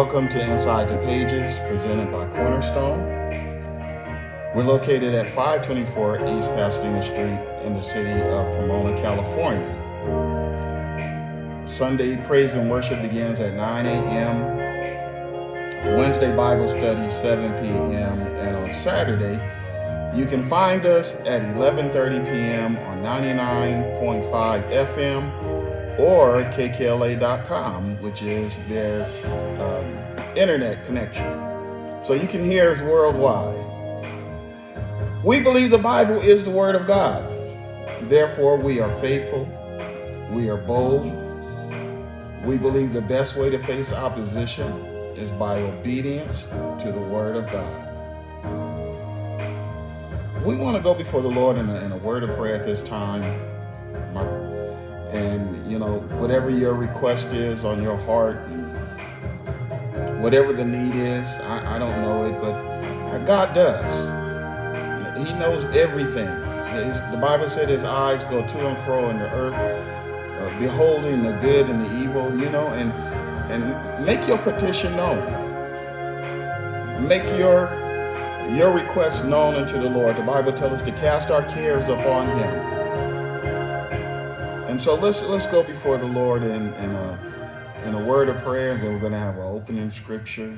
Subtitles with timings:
[0.00, 3.00] Welcome to Inside the Pages, presented by Cornerstone.
[4.54, 9.68] We're located at 524 East Pasadena Street in the city of Pomona, California.
[11.68, 14.56] Sunday praise and worship begins at 9 a.m.
[15.98, 18.22] Wednesday Bible study 7 p.m.
[18.38, 19.38] and on Saturday
[20.16, 22.78] you can find us at 11:30 p.m.
[22.78, 29.04] on 99.5 FM or kkla.com, which is their
[29.60, 29.99] um,
[30.36, 31.24] internet connection.
[32.02, 33.66] So you can hear us worldwide.
[35.24, 37.22] We believe the Bible is the Word of God.
[38.02, 39.44] Therefore, we are faithful.
[40.30, 41.12] We are bold.
[42.44, 44.66] We believe the best way to face opposition
[45.16, 46.44] is by obedience
[46.82, 47.86] to the Word of God.
[50.44, 52.64] We want to go before the Lord in a, in a word of prayer at
[52.64, 53.22] this time.
[55.12, 58.38] And, you know, whatever your request is on your heart,
[60.20, 62.70] whatever the need is, I, I don't know it, but
[63.26, 64.08] God does.
[65.16, 66.28] He knows everything.
[66.72, 71.22] His, the Bible said his eyes go to and fro in the earth, uh, beholding
[71.22, 72.92] the good and the evil, you know, and,
[73.52, 75.18] and make your petition known.
[77.06, 77.68] Make your
[78.50, 80.16] your request known unto the Lord.
[80.16, 82.80] The Bible tells us to cast our cares upon Him.
[84.68, 87.29] And so let's let's go before the Lord in, in, a,
[87.84, 90.56] in a word of prayer, and then we're going to have our opening scripture.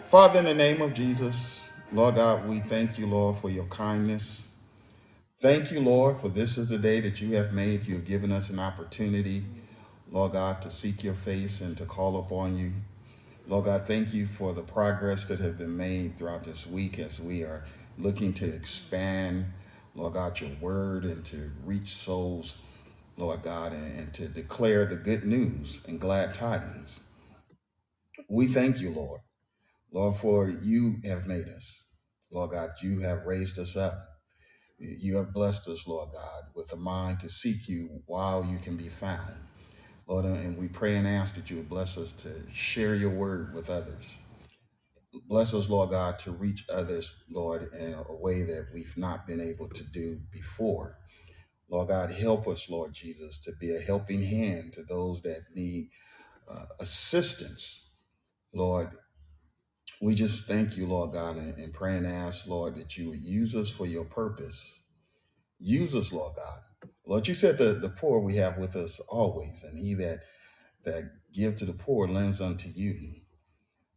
[0.00, 4.62] Father, in the name of Jesus, Lord God, we thank you, Lord, for your kindness.
[5.34, 7.86] Thank you, Lord, for this is the day that you have made.
[7.86, 9.42] You have given us an opportunity,
[10.10, 12.72] Lord God, to seek your face and to call upon you.
[13.46, 17.20] Lord God, thank you for the progress that has been made throughout this week as
[17.20, 17.64] we are
[17.98, 19.44] looking to expand,
[19.94, 22.70] Lord God, your word and to reach souls,
[23.16, 27.10] Lord God, and, and to declare the good news and glad tidings.
[28.28, 29.20] We thank you, Lord.
[29.92, 31.90] Lord, for you have made us.
[32.32, 33.92] Lord God, you have raised us up.
[34.78, 38.76] You have blessed us, Lord God, with a mind to seek you while you can
[38.76, 39.34] be found.
[40.08, 43.54] Lord, and we pray and ask that you would bless us to share your word
[43.54, 44.18] with others.
[45.28, 49.40] Bless us, Lord God, to reach others, Lord, in a way that we've not been
[49.40, 50.98] able to do before.
[51.70, 55.88] Lord God, help us, Lord Jesus, to be a helping hand to those that need
[56.50, 57.98] uh, assistance.
[58.54, 58.88] Lord,
[60.00, 63.22] we just thank you, Lord God, and, and pray and ask, Lord, that you would
[63.22, 64.92] use us for your purpose.
[65.58, 66.90] Use us, Lord God.
[67.06, 70.18] Lord, you said the, the poor we have with us always, and he that
[70.84, 73.14] that give to the poor lends unto you.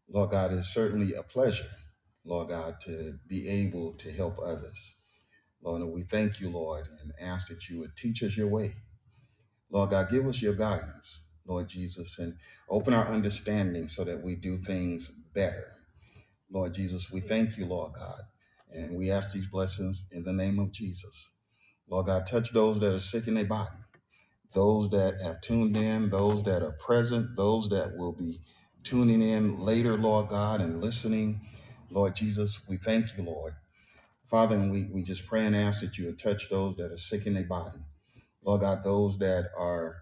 [0.09, 1.69] Lord God, it's certainly a pleasure,
[2.25, 4.99] Lord God, to be able to help others.
[5.62, 8.72] Lord, and we thank you, Lord, and ask that you would teach us your way.
[9.72, 12.34] Lord God, give us your guidance, Lord Jesus, and
[12.70, 15.74] open our understanding so that we do things better.
[16.52, 18.22] Lord Jesus, we thank you, Lord God,
[18.74, 21.44] and we ask these blessings in the name of Jesus.
[21.88, 23.78] Lord God, touch those that are sick in their body,
[24.56, 28.40] those that have tuned in, those that are present, those that will be
[28.84, 31.41] tuning in later, Lord God, and listening.
[31.91, 33.53] Lord Jesus, we thank you, Lord.
[34.29, 36.97] Father, and we, we just pray and ask that you would touch those that are
[36.97, 37.79] sick in their body.
[38.44, 39.97] Lord God, those that are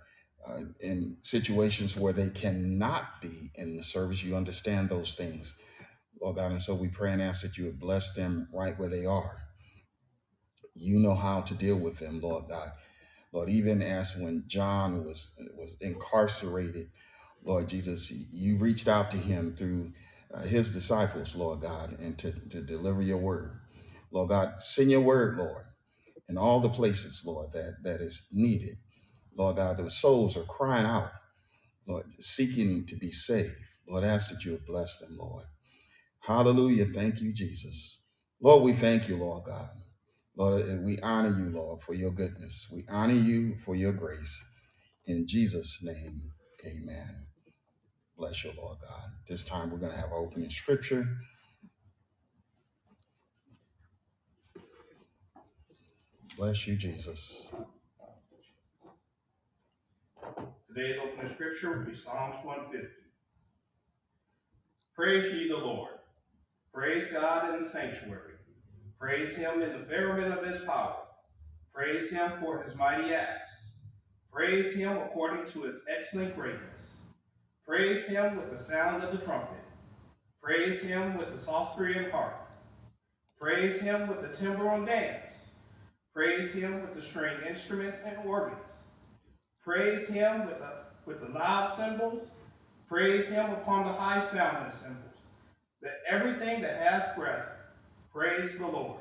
[0.46, 5.64] uh, in situations where they cannot be in the service, you understand those things,
[6.22, 6.52] Lord God.
[6.52, 9.38] And so we pray and ask that you would bless them right where they are.
[10.76, 12.70] You know how to deal with them, Lord God.
[13.32, 16.88] Lord, even as when John was was incarcerated,
[17.44, 19.94] Lord Jesus, you reached out to him through
[20.34, 23.57] uh, his disciples, Lord God, and to, to deliver your word.
[24.12, 25.66] Lord God, send your word, Lord,
[26.30, 28.76] in all the places, Lord, that, that is needed.
[29.38, 31.12] Lord God, the souls are crying out,
[31.88, 33.56] Lord, seeking to be saved.
[33.88, 35.46] Lord, ask that you would bless them, Lord.
[36.22, 36.86] Hallelujah.
[36.86, 38.10] Thank you, Jesus.
[38.42, 39.70] Lord, we thank you, Lord God.
[40.36, 42.70] Lord, and we honor you, Lord, for your goodness.
[42.74, 44.56] We honor you for your grace.
[45.06, 46.32] In Jesus' name,
[46.66, 47.28] amen.
[48.18, 49.10] Bless you, Lord God.
[49.28, 51.08] This time we're going to have opening scripture.
[56.38, 57.56] Bless you, Jesus.
[60.68, 62.88] Today's opening scripture will be Psalms 150.
[64.96, 65.94] Praise ye the Lord.
[66.72, 68.34] Praise God in the sanctuary.
[69.00, 70.98] Praise him in the firmament of his power.
[71.74, 73.72] Praise him for his mighty acts.
[74.32, 76.98] Praise him according to his excellent greatness.
[77.68, 79.58] Praise him with the sound of the trumpet.
[80.40, 82.48] Praise him with the psaltery and harp.
[83.42, 85.47] Praise him with the timbrel and dance.
[86.18, 88.58] Praise him with the string instruments and organs.
[89.62, 90.72] Praise him with the,
[91.06, 92.32] with the loud cymbals.
[92.90, 95.14] Praise him upon the high sounding cymbals.
[95.84, 97.48] That everything that has breath,
[98.12, 99.00] praise the Lord.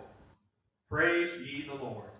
[0.90, 2.10] Praise ye the Lord.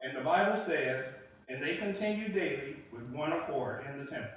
[0.00, 1.06] And the Bible says,
[1.48, 4.30] And they continued daily with one accord in the temple,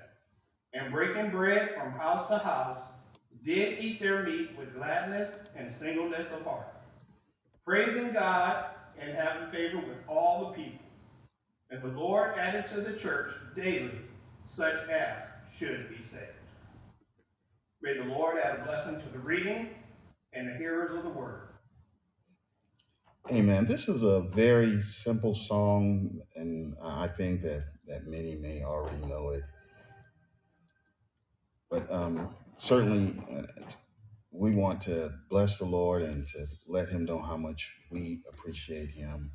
[0.74, 2.82] and breaking bread from house to house,
[3.50, 6.68] did eat their meat with gladness and singleness of heart,
[7.66, 8.66] praising God
[9.02, 10.86] and having favor with all the people.
[11.72, 14.02] And the Lord added to the church daily
[14.46, 15.24] such as
[15.58, 16.26] should be saved.
[17.82, 19.70] May the Lord add a blessing to the reading
[20.32, 21.50] and the hearers of the word.
[23.32, 23.66] Amen.
[23.66, 29.32] This is a very simple song, and I think that, that many may already know
[29.32, 29.42] it.
[31.72, 33.44] But um, certainly, uh,
[34.32, 38.90] we want to bless the Lord and to let Him know how much we appreciate
[38.90, 39.32] Him.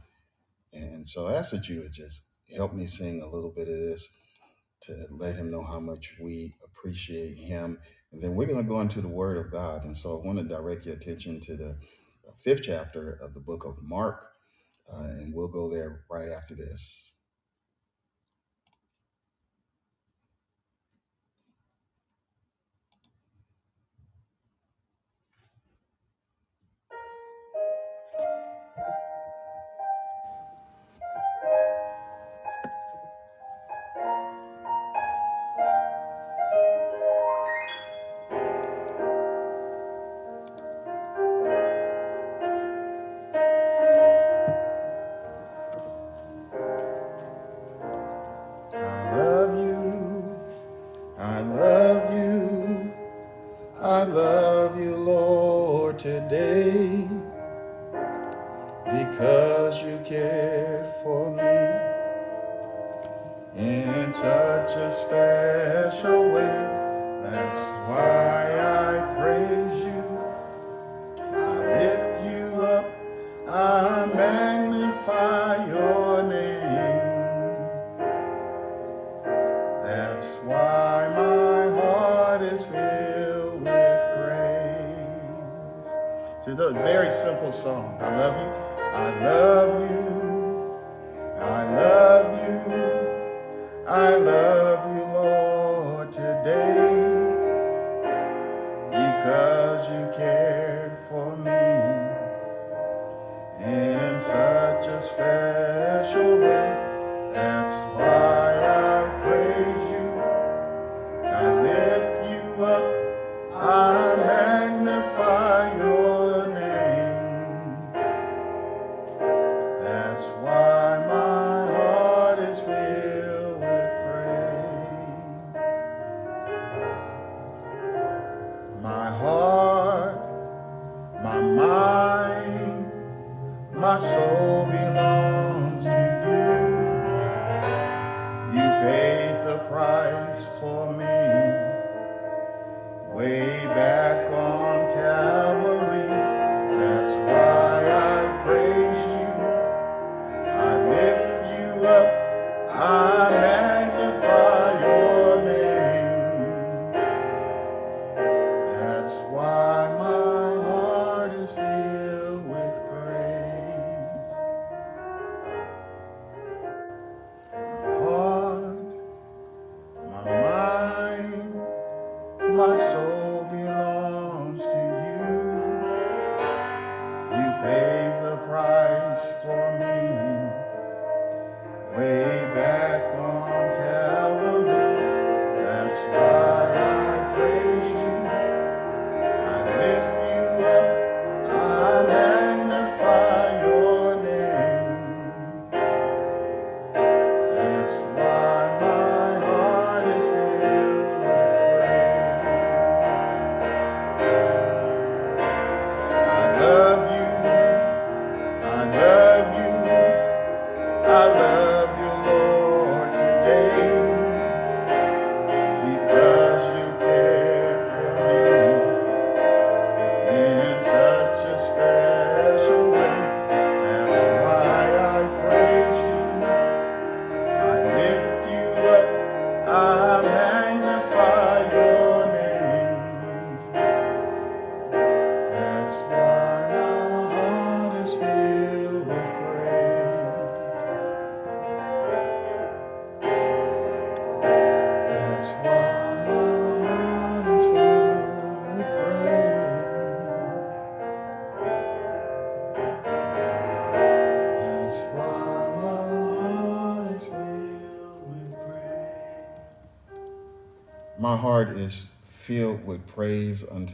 [0.73, 3.75] And so I ask that you would just help me sing a little bit of
[3.75, 4.23] this
[4.83, 7.79] to let Him know how much we appreciate Him.
[8.13, 9.85] And then we're going to go into the Word of God.
[9.85, 11.77] And so I want to direct your attention to the
[12.37, 14.23] fifth chapter of the book of Mark,
[14.93, 17.14] uh, and we'll go there right after this.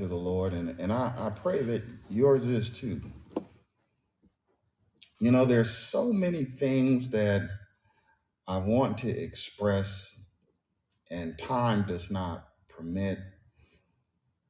[0.06, 3.00] The Lord, and, and I, I pray that yours is too.
[5.20, 7.48] You know, there's so many things that
[8.48, 10.32] I want to express,
[11.10, 13.18] and time does not permit,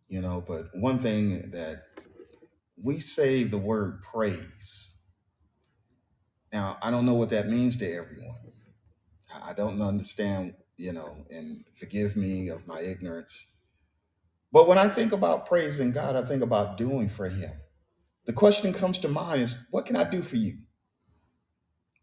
[0.09, 1.83] you know, but one thing that
[2.83, 5.03] we say the word praise.
[6.53, 8.37] Now, I don't know what that means to everyone.
[9.45, 13.60] I don't understand, you know, and forgive me of my ignorance.
[14.53, 17.53] But when I think about praising God, I think about doing for Him.
[18.27, 20.55] The question comes to mind is, what can I do for you?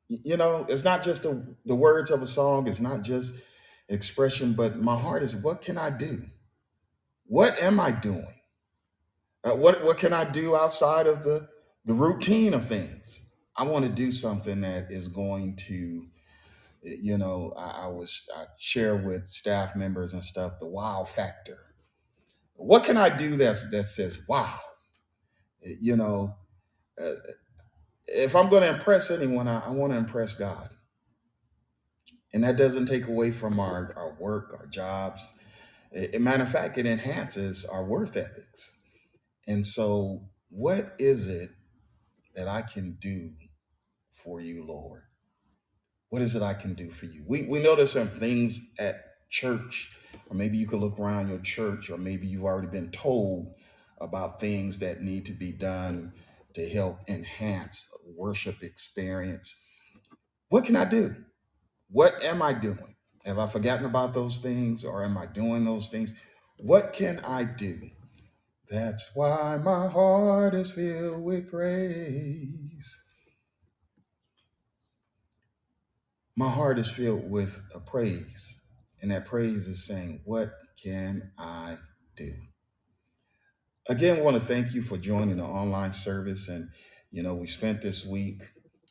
[0.10, 3.44] You know, it's not just the, the words of a song, it's not just
[3.89, 6.22] expression, but my heart is, what can I do?
[7.25, 8.27] What am I doing?
[9.44, 11.50] Uh, what what can I do outside of the
[11.86, 13.38] the routine of things?
[13.58, 16.08] I want to do something that is going to,
[16.84, 21.58] you know, I, I was I share with staff members and stuff the wow factor.
[22.58, 24.60] What can I do that's that says wow?
[25.82, 26.36] You know,
[27.02, 27.14] uh,
[28.08, 30.70] if I'm going to impress anyone, I, I want to impress God,
[32.34, 35.36] and that doesn't take away from our our work, our jobs.
[35.96, 38.88] A a matter of fact, it enhances our worth ethics.
[39.48, 41.52] And so, what is it
[42.36, 43.32] that I can do
[44.12, 45.04] for you, Lord?
[46.10, 47.26] What is it I can do for you?
[47.28, 48.96] We, we know there's some things at
[49.30, 49.97] church,
[50.30, 53.54] or maybe you could look around your church, or maybe you've already been told
[54.00, 56.14] about things that need to be done
[56.54, 59.64] to help enhance worship experience.
[60.50, 61.16] What can I do?
[61.90, 62.96] What am I doing?
[63.26, 66.22] Have I forgotten about those things, or am I doing those things?
[66.60, 67.76] What can I do?
[68.70, 73.04] That's why my heart is filled with praise.
[76.36, 78.57] My heart is filled with a praise,
[79.01, 80.50] and that praise is saying, What
[80.82, 81.77] can I
[82.16, 82.32] do?
[83.89, 86.50] Again, I want to thank you for joining the online service.
[86.50, 86.70] And,
[87.12, 88.42] you know, we spent this week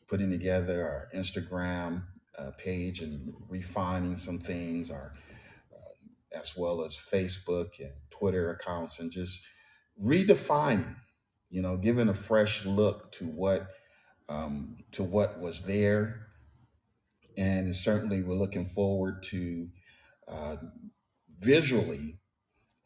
[0.09, 2.05] putting together our Instagram
[2.39, 5.13] uh, page and refining some things, our,
[6.33, 9.47] as well as Facebook and Twitter accounts, and just
[10.03, 10.95] redefining,
[11.51, 13.67] you know, giving a fresh look to what
[14.29, 16.27] um, to what was there
[17.37, 19.69] and certainly we're looking forward to
[21.41, 22.19] visually.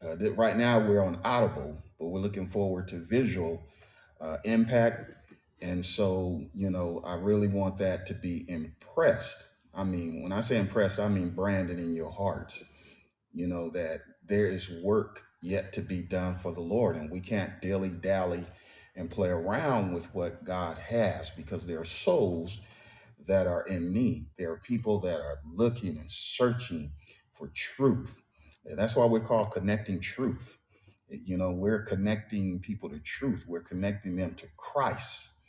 [0.03, 3.63] Uh, that right now we're on Audible, but we're looking forward to visual
[4.21, 5.11] uh, impact.
[5.63, 9.47] And so, you know, I really want that to be impressed.
[9.75, 12.65] I mean, when I say impressed, I mean branded in your hearts.
[13.33, 17.21] You know that there is work yet to be done for the Lord, and we
[17.21, 18.45] can't dilly dally
[18.97, 22.67] and play around with what God has because there are souls
[23.29, 24.25] that are in need.
[24.39, 26.93] There are people that are looking and searching
[27.41, 28.23] for truth.
[28.67, 30.59] And that's why we're called connecting truth.
[31.11, 33.47] You know, we're connecting people to truth.
[33.49, 35.43] We're connecting them to Christ.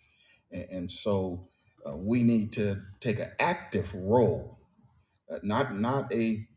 [0.51, 1.49] And, and so
[1.85, 4.59] uh, we need to take an active role,
[5.31, 6.47] uh, not not a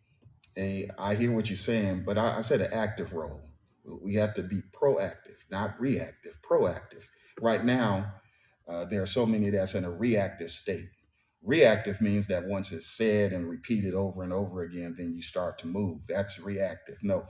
[0.58, 0.88] a.
[0.98, 3.42] I hear what you're saying, but I, I said an active role.
[4.02, 6.38] We have to be proactive, not reactive.
[6.48, 7.06] Proactive.
[7.40, 8.14] Right now,
[8.68, 10.88] uh, there are so many that's in a reactive state.
[11.44, 15.58] Reactive means that once it's said and repeated over and over again, then you start
[15.58, 16.02] to move.
[16.08, 16.96] That's reactive.
[17.02, 17.26] No,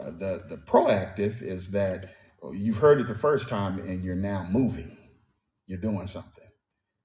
[0.00, 2.06] uh, the the proactive is that
[2.44, 4.96] uh, you've heard it the first time and you're now moving.
[5.66, 6.48] You're doing something,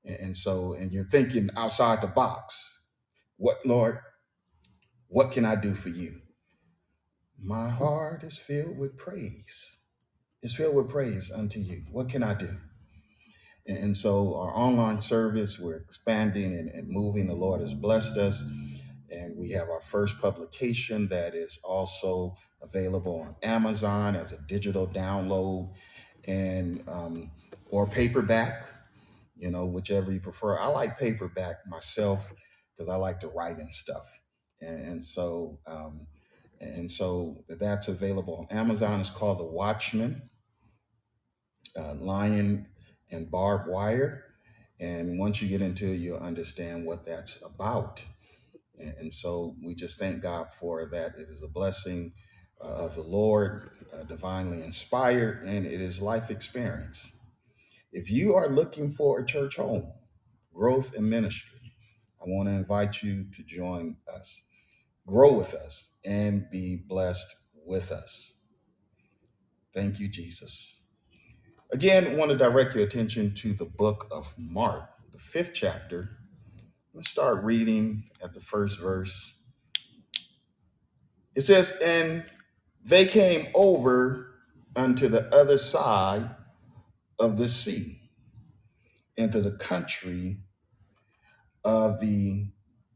[0.05, 2.91] and, and so and you're thinking outside the box.
[3.37, 3.99] What Lord?
[5.09, 6.11] What can I do for you?
[7.43, 9.85] My heart is filled with praise.
[10.41, 11.83] It's filled with praise unto you.
[11.91, 12.49] What can I do?
[13.67, 17.27] And, and so our online service, we're expanding and, and moving.
[17.27, 18.53] The Lord has blessed us.
[19.09, 24.87] And we have our first publication that is also available on Amazon as a digital
[24.87, 25.73] download
[26.27, 27.31] and um,
[27.69, 28.63] or paperback,
[29.37, 30.57] you know, whichever you prefer.
[30.57, 32.33] I like paperback myself
[32.71, 34.19] because I like to write and stuff.
[34.59, 36.07] And, and so um,
[36.59, 38.99] and so that's available on Amazon.
[38.99, 40.29] It's called The Watchman
[41.77, 42.67] uh, lion
[43.15, 44.23] and barbed wire.
[44.79, 48.03] And once you get into it, you'll understand what that's about.
[48.77, 51.11] And, so we just thank God for that.
[51.17, 52.13] It is a blessing
[52.63, 57.19] uh, of the Lord, uh, divinely inspired, and it is life experience.
[57.93, 59.93] If you are looking for a church home,
[60.53, 61.73] growth and ministry,
[62.21, 64.49] I want to invite you to join us,
[65.07, 67.33] grow with us, and be blessed
[67.65, 68.41] with us.
[69.73, 70.84] Thank you, Jesus.
[71.75, 76.07] Again, I want to direct your attention to the book of Mark, the fifth chapter.
[76.93, 79.43] Let's start reading at the first verse.
[81.35, 82.25] It says, and
[82.81, 84.37] they came over
[84.73, 86.33] unto the other side
[87.19, 87.97] of the sea,
[89.17, 90.37] into the country
[91.65, 92.53] of the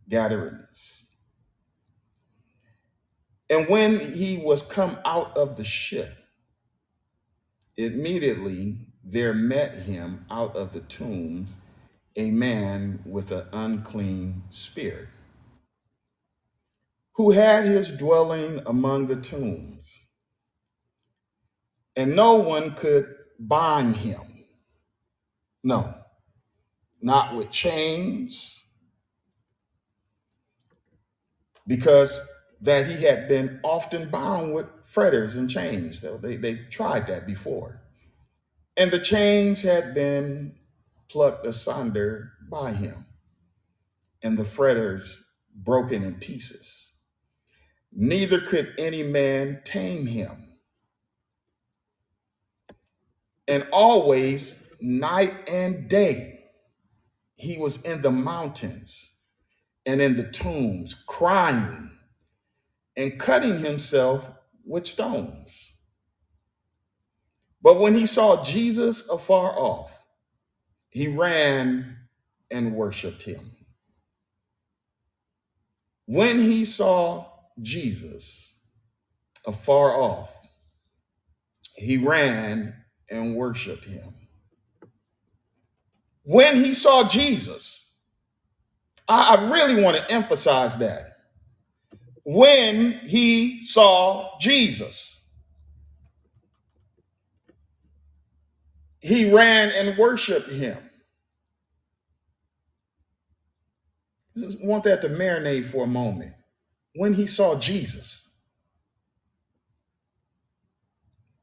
[0.07, 1.17] Gadarenes.
[3.50, 6.18] And when he was come out of the ship,
[7.79, 11.65] immediately there met him out of the tombs
[12.17, 15.07] a man with an unclean spirit,
[17.13, 20.09] who had his dwelling among the tombs,
[21.95, 23.05] and no one could
[23.39, 24.21] bind him.
[25.63, 25.93] No,
[27.01, 28.74] not with chains,
[31.65, 36.01] because that he had been often bound with fetters and chains.
[36.21, 37.81] They, they've tried that before.
[38.75, 40.55] And the chains had been
[41.09, 43.05] plucked asunder by him,
[44.23, 45.23] and the fetters
[45.55, 46.97] broken in pieces.
[47.91, 50.57] Neither could any man tame him.
[53.47, 56.39] And always, night and day,
[57.35, 59.15] he was in the mountains
[59.85, 61.89] and in the tombs, crying
[63.00, 64.29] and cutting himself
[64.65, 65.79] with stones.
[67.62, 70.06] But when he saw Jesus afar off,
[70.89, 71.98] he ran
[72.51, 73.51] and worshiped him.
[76.07, 77.27] When he saw
[77.62, 78.68] Jesus
[79.48, 80.35] afar off,
[81.77, 84.14] he ran and worshiped him.
[86.24, 88.03] When he saw Jesus,
[89.07, 91.08] I, I really want to emphasize that.
[92.31, 95.33] When he saw Jesus,
[99.01, 100.77] he ran and worshiped him.
[104.37, 106.35] Just want that to marinate for a moment.
[106.94, 108.46] When he saw Jesus,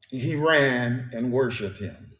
[0.09, 2.13] he ran and worshiped him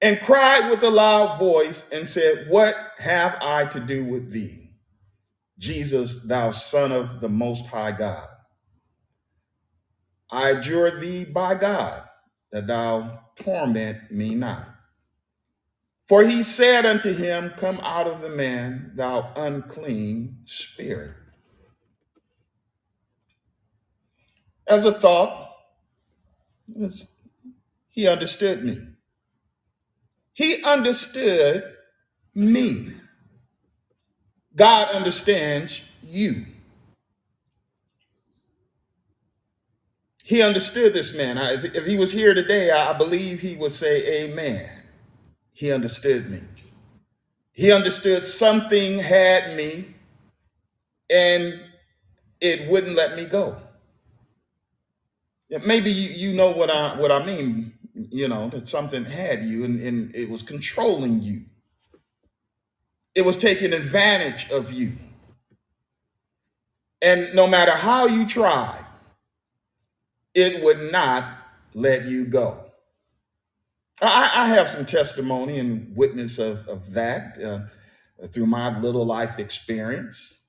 [0.00, 4.63] and cried with a loud voice and said, What have I to do with thee,
[5.58, 8.26] Jesus, thou Son of the Most High God?
[10.30, 12.02] I adjure thee by God
[12.50, 14.66] that thou torment me not.
[16.08, 21.12] For he said unto him, Come out of the man, thou unclean spirit.
[24.66, 25.50] As a thought,
[27.90, 28.76] he understood me.
[30.32, 31.62] He understood
[32.34, 32.88] me.
[34.56, 36.44] God understands you.
[40.22, 41.36] He understood this man.
[41.38, 44.66] I, if, if he was here today, I believe he would say, Amen.
[45.52, 46.40] He understood me.
[47.52, 49.84] He understood something had me
[51.10, 51.60] and
[52.40, 53.56] it wouldn't let me go.
[55.64, 59.64] Maybe you, you know what I what I mean, you know, that something had you
[59.64, 61.42] and, and it was controlling you.
[63.14, 64.92] It was taking advantage of you.
[67.00, 68.80] And no matter how you tried,
[70.34, 71.24] it would not
[71.74, 72.58] let you go.
[74.02, 79.38] I, I have some testimony and witness of, of that uh, through my little life
[79.38, 80.48] experience.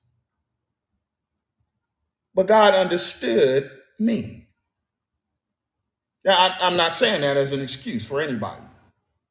[2.34, 4.48] But God understood me.
[6.24, 8.62] Now, I, I'm not saying that as an excuse for anybody.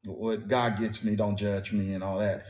[0.06, 2.44] What God gets me, don't judge me, and all that.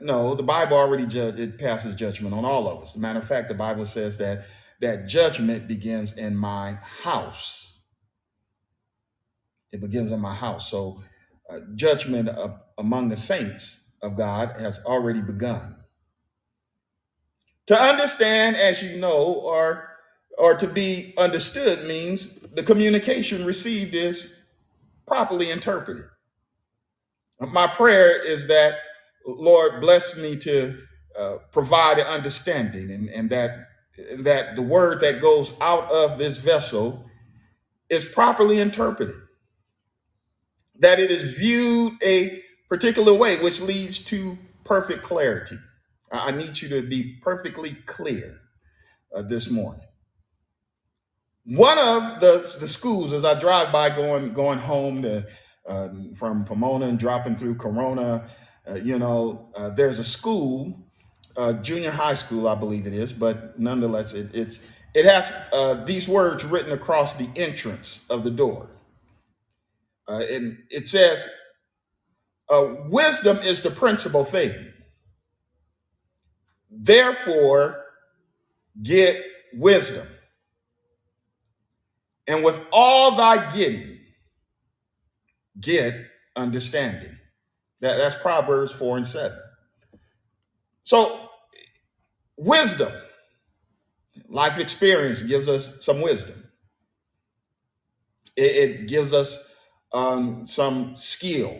[0.00, 2.96] No, the Bible already it passes judgment on all of us.
[2.96, 4.44] Matter of fact, the Bible says that
[4.80, 6.72] that judgment begins in my
[7.02, 7.88] house.
[9.72, 10.70] It begins in my house.
[10.70, 10.98] So,
[11.50, 12.28] uh, judgment
[12.78, 15.76] among the saints of God has already begun.
[17.66, 19.88] To understand, as you know, or
[20.38, 24.46] or to be understood means the communication received is
[25.06, 26.04] properly interpreted.
[27.40, 28.74] My prayer is that
[29.28, 30.78] Lord bless me to
[31.18, 33.68] uh, provide an understanding, and, and that
[34.18, 37.04] that the word that goes out of this vessel
[37.90, 39.14] is properly interpreted.
[40.80, 45.56] That it is viewed a particular way, which leads to perfect clarity.
[46.12, 48.40] I I need you to be perfectly clear
[49.14, 49.84] uh, this morning.
[51.44, 55.24] One of the the schools, as I drive by going going home to
[55.68, 58.26] uh, from Pomona and dropping through Corona,
[58.68, 60.78] uh, you know, uh, there's a school,
[61.36, 65.84] uh, junior high school, I believe it is, but nonetheless, it, it's it has uh,
[65.84, 68.68] these words written across the entrance of the door,
[70.08, 71.28] uh, and it says,
[72.50, 74.72] "Wisdom is the principal thing.
[76.70, 77.84] Therefore,
[78.82, 79.16] get
[79.54, 80.06] wisdom."
[82.26, 83.98] And with all thy getting,
[85.60, 85.94] get
[86.36, 87.17] understanding.
[87.80, 89.36] That, that's Proverbs 4 and 7.
[90.82, 91.30] So,
[92.36, 92.88] wisdom,
[94.28, 96.42] life experience gives us some wisdom.
[98.36, 98.40] It,
[98.82, 101.54] it gives us um, some skill.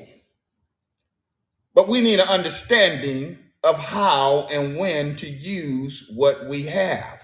[1.75, 7.23] But we need an understanding of how and when to use what we have.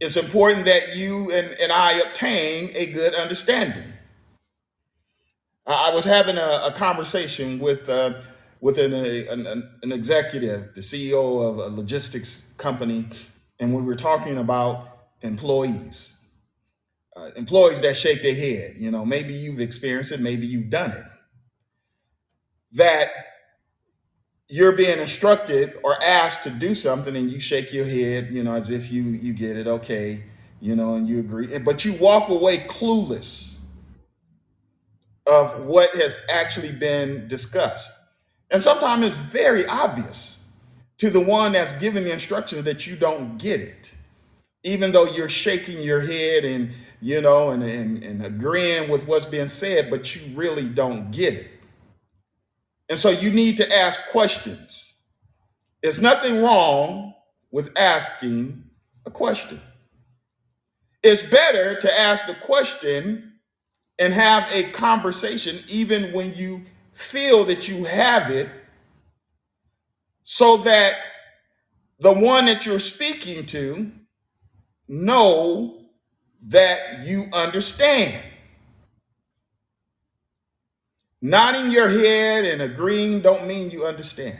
[0.00, 3.92] It's important that you and, and I obtain a good understanding.
[5.74, 8.14] I was having a, a conversation with uh,
[8.60, 13.06] with an, a, an an executive, the CEO of a logistics company,
[13.58, 14.88] and we were talking about
[15.22, 16.34] employees,
[17.16, 18.74] uh, employees that shake their head.
[18.78, 21.04] You know, maybe you've experienced it, maybe you've done it.
[22.72, 23.08] That
[24.48, 28.54] you're being instructed or asked to do something, and you shake your head, you know,
[28.54, 30.24] as if you you get it, okay,
[30.60, 33.49] you know, and you agree, but you walk away clueless
[35.26, 38.12] of what has actually been discussed.
[38.50, 40.60] And sometimes it's very obvious
[40.98, 43.96] to the one that's giving the instructions that you don't get it,
[44.64, 49.26] even though you're shaking your head and you know and, and, and agreeing with what's
[49.26, 51.48] being said, but you really don't get it.
[52.88, 55.08] And so you need to ask questions.
[55.82, 57.14] There's nothing wrong
[57.52, 58.64] with asking
[59.06, 59.60] a question.
[61.02, 63.29] It's better to ask the question
[64.00, 68.48] and have a conversation even when you feel that you have it
[70.22, 70.94] so that
[72.00, 73.92] the one that you're speaking to
[74.88, 75.84] know
[76.48, 78.24] that you understand.
[81.20, 84.38] Nodding your head and agreeing don't mean you understand.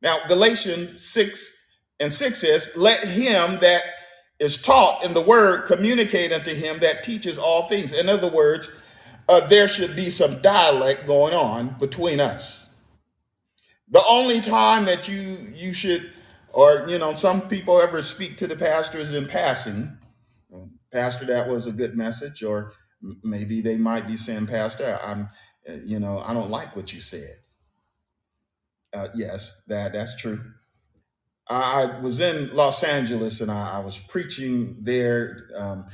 [0.00, 3.82] Now galatians 6 and 6 says let him that
[4.40, 7.92] is taught in the word, communicate unto him that teaches all things.
[7.92, 8.82] In other words,
[9.28, 12.84] uh, there should be some dialect going on between us.
[13.90, 15.20] The only time that you
[15.54, 16.02] you should,
[16.52, 19.98] or you know, some people ever speak to the pastors in passing.
[20.92, 22.72] Pastor, that was a good message, or
[23.22, 25.28] maybe they might be saying, Pastor, I'm,
[25.68, 27.30] uh, you know, I don't like what you said.
[28.94, 30.38] Uh, yes, that that's true.
[31.50, 35.86] I was in Los Angeles and I, I was preaching there um,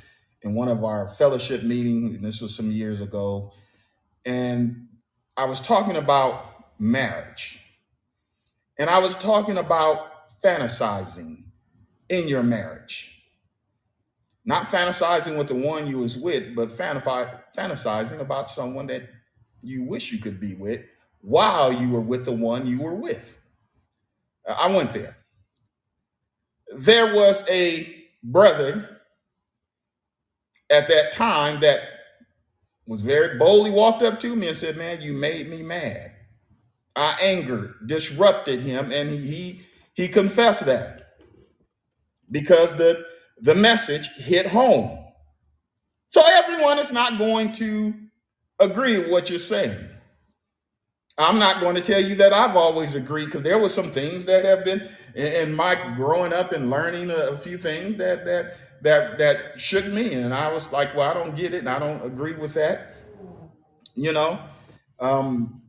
[0.42, 3.52] in one of our fellowship meetings, and this was some years ago.
[4.26, 4.88] And
[5.36, 6.44] I was talking about
[6.78, 7.60] marriage,
[8.78, 11.44] and I was talking about fantasizing
[12.08, 13.10] in your marriage.
[14.44, 19.08] Not fantasizing with the one you was with, but fantasizing about someone that
[19.62, 20.84] you wish you could be with
[21.22, 23.40] while you were with the one you were with.
[24.46, 25.16] I went there
[26.76, 27.86] there was a
[28.22, 29.00] brother
[30.70, 31.80] at that time that
[32.86, 36.10] was very boldly walked up to me and said, Man, you made me mad.
[36.96, 39.62] I angered, disrupted him, and he
[39.94, 41.00] he confessed that
[42.30, 43.02] because the
[43.40, 44.98] the message hit home.
[46.08, 47.92] So everyone is not going to
[48.60, 49.88] agree with what you're saying.
[51.16, 54.26] I'm not going to tell you that I've always agreed because there were some things
[54.26, 54.80] that have been
[55.16, 59.86] and Mike growing up and learning a, a few things that that that that shook
[59.92, 62.54] me, and I was like, well, I don't get it, and I don't agree with
[62.54, 62.94] that,
[63.94, 64.38] you know.
[65.00, 65.62] Um,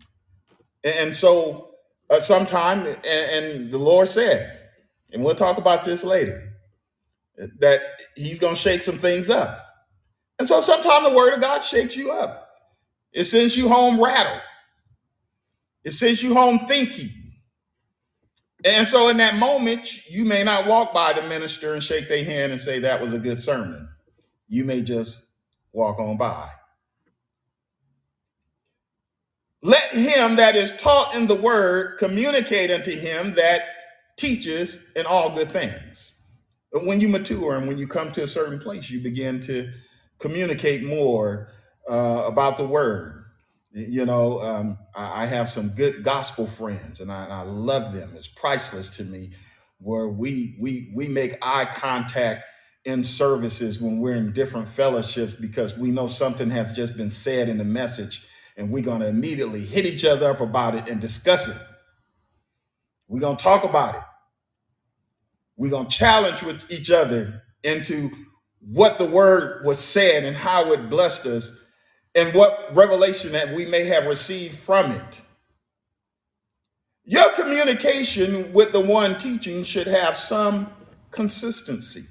[0.84, 1.70] and, and so,
[2.10, 4.60] uh, sometime, and, and the Lord said,
[5.14, 6.54] and we'll talk about this later,
[7.60, 7.80] that
[8.16, 9.50] He's going to shake some things up,
[10.40, 12.50] and so sometimes the Word of God shakes you up.
[13.14, 14.42] It sends you home rattled.
[15.86, 17.10] It sends you home thinking.
[18.66, 22.26] And so in that moment, you may not walk by the minister and shake their
[22.26, 23.88] hand and say that was a good sermon.
[24.50, 25.40] You may just
[25.72, 26.48] walk on by.
[29.62, 33.62] Let him that is taught in the word communicate unto him that
[34.18, 36.12] teaches in all good things.
[36.72, 39.70] But when you mature and when you come to a certain place, you begin to
[40.20, 41.50] communicate more
[41.90, 43.26] uh, about the word.
[43.72, 47.94] You know, um, I, I have some good gospel friends, and I, and I love
[47.94, 48.12] them.
[48.16, 49.32] It's priceless to me.
[49.80, 52.44] Where we we we make eye contact
[52.86, 57.50] in services when we're in different fellowships because we know something has just been said
[57.50, 58.28] in the message,
[58.58, 61.78] and we're gonna immediately hit each other up about it and discuss it.
[63.08, 64.02] We're gonna talk about it.
[65.58, 68.10] We're gonna challenge with each other into
[68.62, 71.65] what the word was said and how it blessed us
[72.16, 75.22] and what revelation that we may have received from it.
[77.04, 80.70] Your communication with the one teaching should have some
[81.12, 82.02] consistency.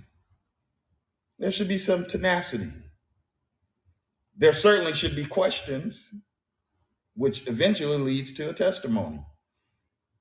[1.38, 2.70] there should be some tenacity.
[4.36, 6.28] There certainly should be questions,
[7.14, 9.20] which eventually leads to a testimony.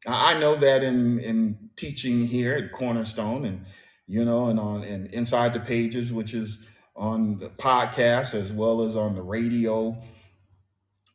[0.08, 3.66] I know that in in teaching here at Cornerstone, and
[4.08, 8.82] you know, and on and inside the pages, which is on the podcast as well
[8.82, 9.98] as on the radio,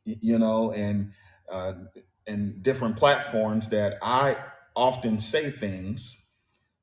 [0.05, 1.13] you know, and
[1.53, 1.73] uh,
[2.27, 4.37] and different platforms, that I
[4.75, 6.37] often say things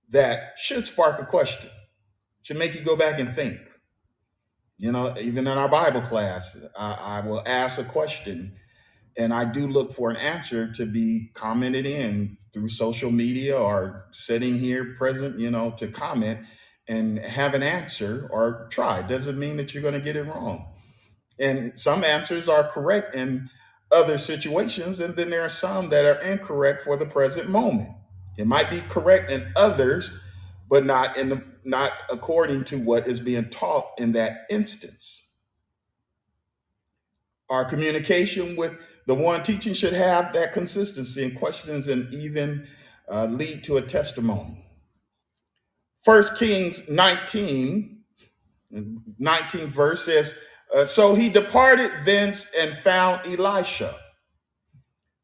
[0.10, 1.69] that should spark a question,
[2.41, 3.60] should make you go back and think.
[4.77, 8.53] You know, even in our Bible class, I, I will ask a question
[9.17, 14.08] and I do look for an answer to be commented in through social media or
[14.12, 16.39] sitting here present, you know, to comment
[16.88, 19.02] and have an answer or try.
[19.02, 20.67] Doesn't mean that you're going to get it wrong.
[21.39, 23.50] And some answers are correct in
[23.91, 27.89] other situations, and then there are some that are incorrect for the present moment.
[28.38, 30.17] It might be correct in others,
[30.69, 35.39] but not in the not according to what is being taught in that instance.
[37.50, 42.67] Our communication with the one teaching should have that consistency in questions and even
[43.12, 44.64] uh, lead to a testimony.
[46.06, 47.98] First Kings 19,
[48.72, 53.91] 19th verse says, uh, So he departed thence and found Elisha,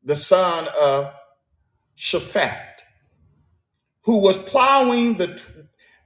[0.04, 1.14] the son of
[1.96, 2.80] Shaphat,
[4.06, 5.44] who was plowing the t-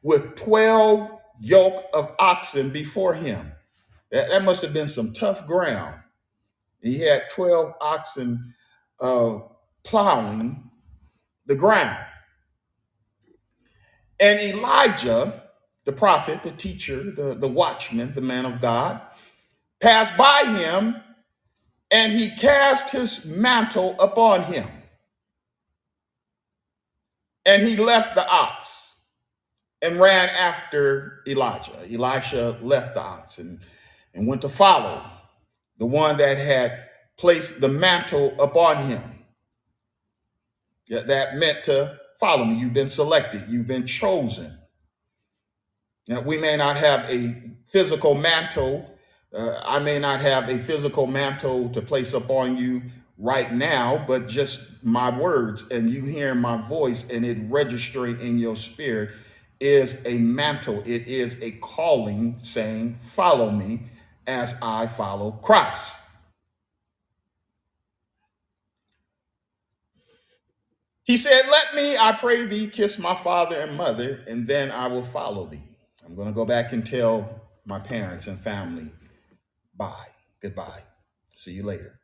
[0.04, 1.10] with 12
[1.40, 3.54] yoke of oxen before him.
[4.12, 6.02] That, that must have been some tough ground.
[6.82, 8.54] He had 12 oxen
[9.00, 9.40] uh,
[9.86, 10.70] plowing
[11.46, 12.06] the ground.
[14.20, 15.42] And Elijah,
[15.86, 19.02] the prophet, the teacher, the, the watchman, the man of God,
[19.82, 20.96] passed by him
[21.92, 24.68] and he cast his mantle upon him
[27.46, 29.14] and he left the ox
[29.82, 31.74] and ran after Elijah.
[31.92, 33.60] Elisha left the ox and,
[34.14, 35.04] and went to follow
[35.78, 39.02] the one that had placed the mantle upon him.
[40.88, 42.56] That that meant to follow me.
[42.56, 44.52] You've been selected, you've been chosen.
[46.08, 47.34] Now, we may not have a
[47.66, 48.90] physical mantle.
[49.36, 52.84] Uh, I may not have a physical mantle to place upon you
[53.18, 58.38] right now, but just my words and you hearing my voice and it registering in
[58.38, 59.10] your spirit
[59.60, 60.80] is a mantle.
[60.86, 63.80] It is a calling saying, Follow me
[64.28, 66.05] as I follow Christ.
[71.06, 74.88] He said, Let me, I pray thee, kiss my father and mother, and then I
[74.88, 75.64] will follow thee.
[76.06, 78.92] I'm going to go back and tell my parents and family,
[79.76, 80.08] bye,
[80.42, 80.82] goodbye,
[81.30, 82.00] see you later.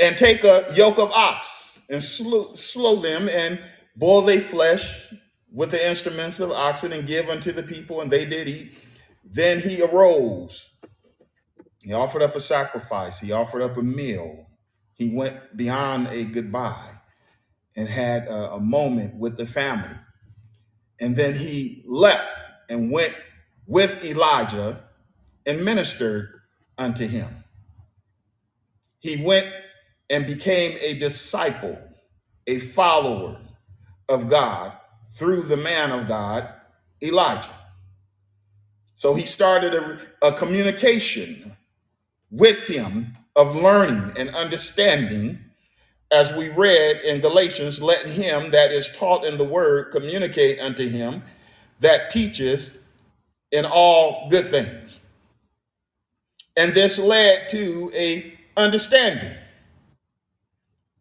[0.00, 3.60] And take a yoke of ox and slow, them and
[3.96, 5.12] boil their flesh
[5.52, 8.78] with the instruments of oxen and give unto the people, and they did eat.
[9.24, 10.80] Then he arose.
[11.82, 13.18] He offered up a sacrifice.
[13.18, 14.46] He offered up a meal.
[14.94, 16.97] He went beyond a goodbye
[17.76, 19.94] and had a, a moment with the family.
[21.00, 22.36] And then he left
[22.68, 23.14] and went
[23.66, 24.80] with Elijah
[25.46, 26.28] and ministered
[26.76, 27.28] unto him.
[29.00, 29.46] He went
[30.10, 31.78] and became a disciple,
[32.46, 33.36] a follower
[34.08, 34.72] of God
[35.16, 36.48] through the man of God,
[37.02, 37.54] Elijah.
[38.94, 41.56] So he started a, a communication
[42.30, 45.38] with him of learning and understanding,
[46.10, 50.88] as we read in Galatians, let him that is taught in the word communicate unto
[50.88, 51.22] him
[51.80, 52.98] that teaches
[53.52, 55.16] in all good things.
[56.56, 59.32] And this led to a understanding.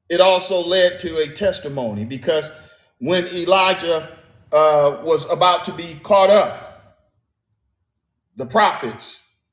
[0.10, 2.52] It also led to a testimony because
[3.00, 4.08] when Elijah
[4.52, 6.67] uh, was about to be caught up,
[8.36, 9.46] the prophets,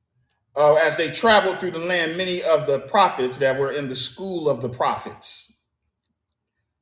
[0.57, 3.97] uh, as they traveled through the land, many of the prophets that were in the
[3.97, 5.43] school of the prophets,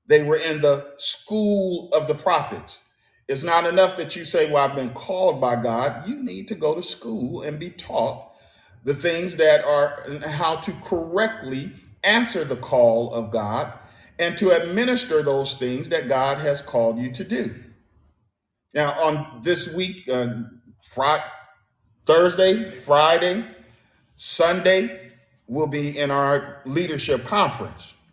[0.06, 3.00] they were in the school of the prophets.
[3.28, 6.08] It's not enough that you say, Well, I've been called by God.
[6.08, 8.32] You need to go to school and be taught
[8.84, 11.70] the things that are how to correctly
[12.04, 13.72] answer the call of God
[14.18, 17.50] and to administer those things that God has called you to do.
[18.74, 20.26] Now, on this week, uh,
[20.82, 21.24] Friday,
[22.06, 23.44] Thursday, Friday,
[24.16, 25.12] Sunday,
[25.46, 28.10] we'll be in our leadership conference.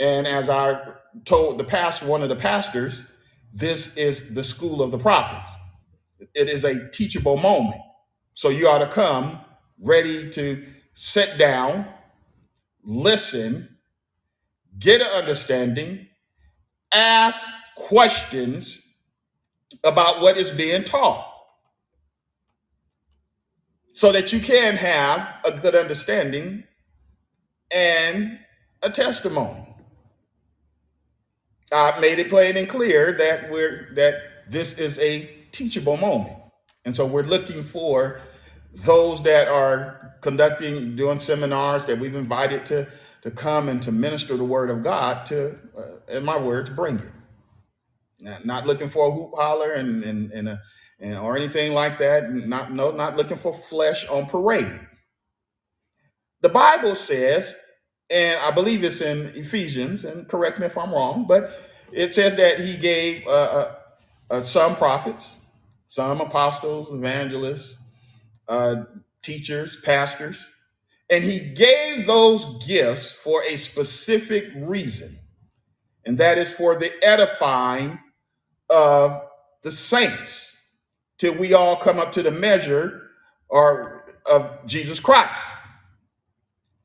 [0.00, 0.80] And as I
[1.24, 5.52] told the past one of the pastors, this is the school of the prophets.
[6.34, 7.80] It is a teachable moment.
[8.34, 9.40] So you ought to come
[9.80, 10.56] ready to
[10.94, 11.86] sit down,
[12.84, 13.66] listen,
[14.78, 16.06] get an understanding,
[16.94, 19.04] ask questions
[19.84, 21.26] about what is being taught.
[23.94, 26.64] so that you can have a good understanding
[27.74, 28.38] and
[28.82, 29.65] a testimony.
[31.72, 34.14] I made it plain and clear that we're that
[34.48, 36.36] this is a teachable moment.
[36.84, 38.20] And so we're looking for
[38.86, 42.86] those that are conducting, doing seminars that we've invited to,
[43.22, 46.96] to come and to minister the word of God to, uh, in my words, bring
[46.96, 47.10] it.
[48.20, 50.60] Not, not looking for a hoop holler and, and, and, a,
[51.00, 52.30] and or anything like that.
[52.30, 54.80] Not no, not looking for flesh on parade.
[56.42, 57.65] The Bible says,
[58.10, 61.44] and I believe it's in Ephesians, and correct me if I'm wrong, but
[61.92, 63.74] it says that he gave uh, uh,
[64.30, 65.56] uh, some prophets,
[65.88, 67.90] some apostles, evangelists,
[68.48, 68.84] uh,
[69.22, 70.52] teachers, pastors,
[71.10, 75.16] and he gave those gifts for a specific reason,
[76.04, 77.98] and that is for the edifying
[78.70, 79.20] of
[79.62, 80.76] the saints
[81.18, 83.10] till we all come up to the measure
[83.48, 85.65] or of Jesus Christ.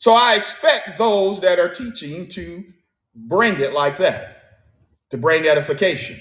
[0.02, 2.64] So I expect those that are teaching to
[3.16, 4.56] bring it like that,
[5.12, 6.18] to bring edification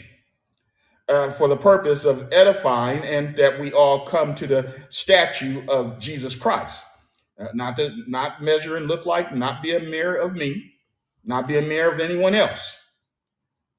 [1.09, 5.99] uh, for the purpose of edifying and that we all come to the statue of
[5.99, 6.89] Jesus Christ.
[7.41, 10.75] Uh, not to not measure and look like, not be a mirror of me,
[11.25, 12.99] not be a mirror of anyone else,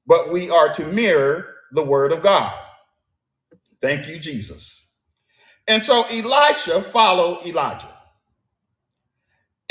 [0.04, 2.52] but we are to mirror the word of God.
[3.80, 5.06] Thank you, Jesus.
[5.68, 7.91] And so Elisha followed Elijah.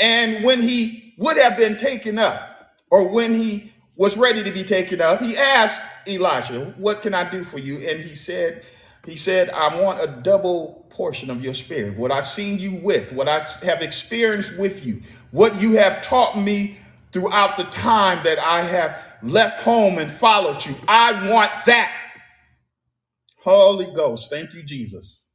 [0.02, 4.64] And when he would have been taken up, or when he was ready to be
[4.64, 7.76] taken up, he asked Elijah, What can I do for you?
[7.88, 8.64] And he said,
[9.06, 11.96] He said, I want a double portion of your spirit.
[11.96, 14.96] What I've seen you with, what I have experienced with you,
[15.30, 16.76] what you have taught me
[17.12, 20.74] throughout the time that I have left home and followed you.
[20.88, 21.96] I want that.
[23.44, 25.32] Holy Ghost, thank you, Jesus.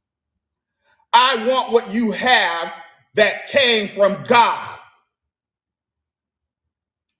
[1.12, 2.74] I want what you have
[3.18, 4.78] that came from God.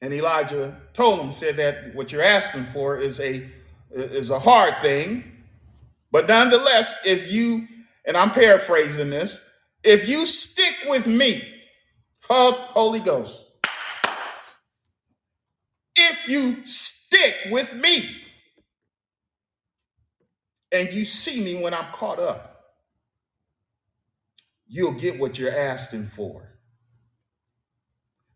[0.01, 3.45] And Elijah told him, said that what you're asking for is a
[3.91, 5.25] is a hard thing,
[6.13, 7.65] but nonetheless, if you
[8.07, 11.41] and I'm paraphrasing this, if you stick with me,
[12.29, 13.45] Holy Ghost,
[15.97, 18.05] if you stick with me
[20.71, 22.58] and you see me when I'm caught up,
[24.69, 26.45] you'll get what you're asking for.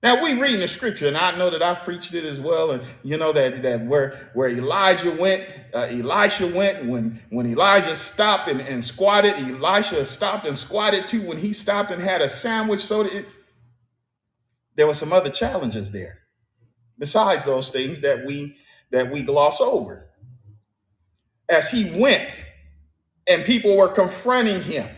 [0.03, 2.73] Now we read in the scripture, and I know that I've preached it as well,
[2.73, 7.95] and you know that that where where Elijah went, uh, Elisha went when when Elijah
[7.95, 11.29] stopped and, and squatted, Elisha stopped and squatted too.
[11.29, 13.27] When he stopped and had a sandwich, so that it,
[14.75, 16.19] there were some other challenges there,
[16.99, 18.57] besides those things that we
[18.91, 20.09] that we gloss over.
[21.49, 22.45] As he went,
[23.29, 24.89] and people were confronting him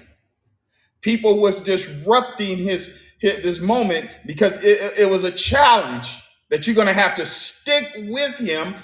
[1.05, 6.09] people was disrupting his, his this moment because it, it was a challenge
[6.51, 8.75] that you're going to have to stick with him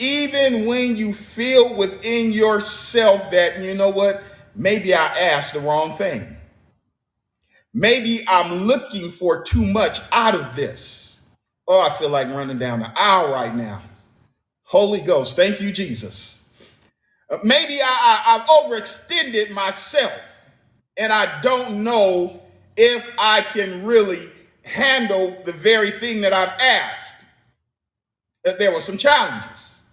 [0.00, 4.22] even when you feel within yourself that you know what
[4.56, 6.22] maybe i asked the wrong thing.
[7.74, 11.36] Maybe i'm looking for too much out of this.
[11.68, 13.82] Oh i feel like running down the aisle right now.
[14.64, 16.62] Holy ghost thank you jesus.
[17.30, 20.37] Uh, maybe I, I, i've overextended myself
[20.98, 22.40] and I don't know
[22.76, 24.24] if I can really
[24.64, 27.24] handle the very thing that I've asked.
[28.44, 29.84] That there were some challenges,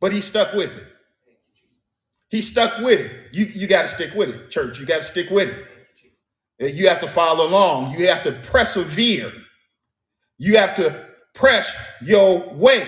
[0.00, 0.98] but he stuck with it.
[2.30, 3.36] He stuck with it.
[3.36, 4.80] You, you got to stick with it, church.
[4.80, 5.48] You got to stick with
[6.58, 6.74] it.
[6.74, 7.92] You have to follow along.
[7.92, 9.30] You have to persevere.
[10.38, 12.86] You have to press your way.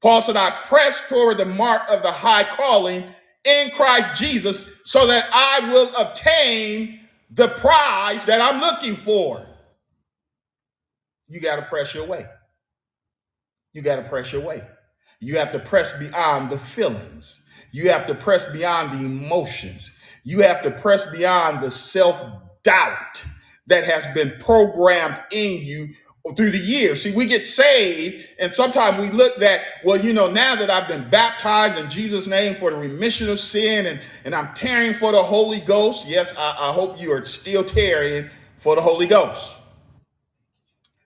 [0.00, 3.04] Paul said, I press toward the mark of the high calling
[3.48, 9.44] in Christ Jesus so that I will obtain the prize that I'm looking for.
[11.28, 12.24] You got to press your way.
[13.72, 14.60] You got to press your way.
[15.20, 17.68] You have to press beyond the feelings.
[17.72, 20.20] You have to press beyond the emotions.
[20.24, 22.22] You have to press beyond the self
[22.62, 23.24] doubt
[23.66, 25.88] that has been programmed in you
[26.36, 27.02] through the years.
[27.02, 30.88] See, we get saved, and sometimes we look that, well, you know, now that I've
[30.88, 35.12] been baptized in Jesus' name for the remission of sin and, and I'm tearing for
[35.12, 36.08] the Holy Ghost.
[36.08, 39.78] Yes, I, I hope you are still tearing for the Holy Ghost.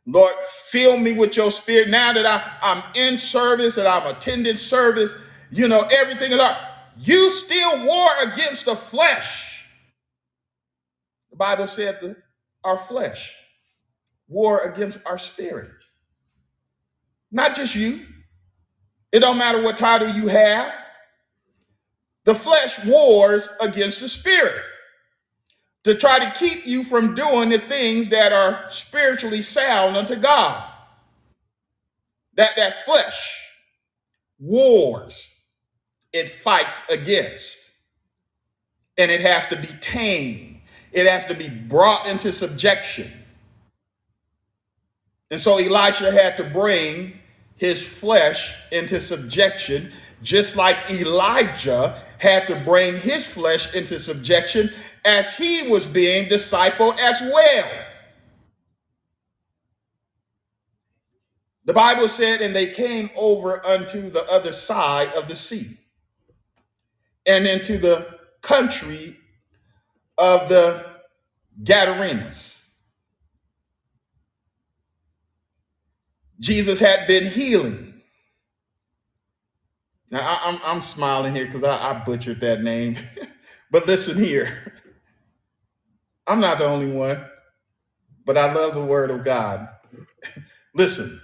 [0.07, 0.33] Lord,
[0.71, 1.89] fill me with your spirit.
[1.89, 6.59] Now that I, I'm in service and I've attended service, you know, everything is up.
[6.97, 9.71] You still war against the flesh.
[11.31, 12.17] The Bible said that
[12.65, 13.42] our flesh
[14.33, 15.71] war against our spirit.
[17.33, 18.01] Not just you.
[19.13, 20.75] It don't matter what title you have.
[22.27, 24.63] The flesh wars against the spirit.
[25.85, 30.69] to try to keep you from doing the things that are spiritually sound unto God.
[32.37, 33.49] That that flesh
[34.39, 35.47] wars,
[36.13, 37.59] it fights against,
[38.99, 40.61] and it has to be tamed.
[40.93, 43.07] It has to be brought into subjection.
[45.33, 47.15] And so Elisha had to bring
[47.57, 49.91] his flesh into subjection,
[50.23, 54.69] just like Elijah had to bring his flesh into subjection
[55.07, 57.71] as he was being discipled as well.
[61.65, 65.79] The Bible said, and they came over unto the other side of the sea
[67.27, 69.15] and into the country
[70.19, 70.85] of the
[71.65, 72.62] Gadarenes.
[76.43, 77.95] Jesus had been healing.
[80.11, 82.97] Now, I, am I'm, I'm smiling here because I, I butchered that name.
[83.71, 84.49] but listen here.
[86.27, 87.17] I'm not the only one,
[88.27, 89.69] but I love the word of God.
[90.75, 91.17] listen,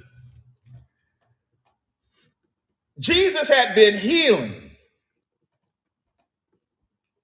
[3.00, 4.70] Jesus had been healing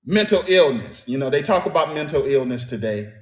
[0.05, 1.09] mental illness.
[1.09, 3.13] You know, they talk about mental illness today.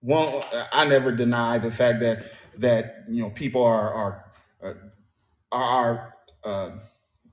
[0.00, 0.28] One,
[0.72, 4.24] I never deny the fact that that you know people are are
[4.64, 4.72] uh,
[5.52, 6.70] are uh,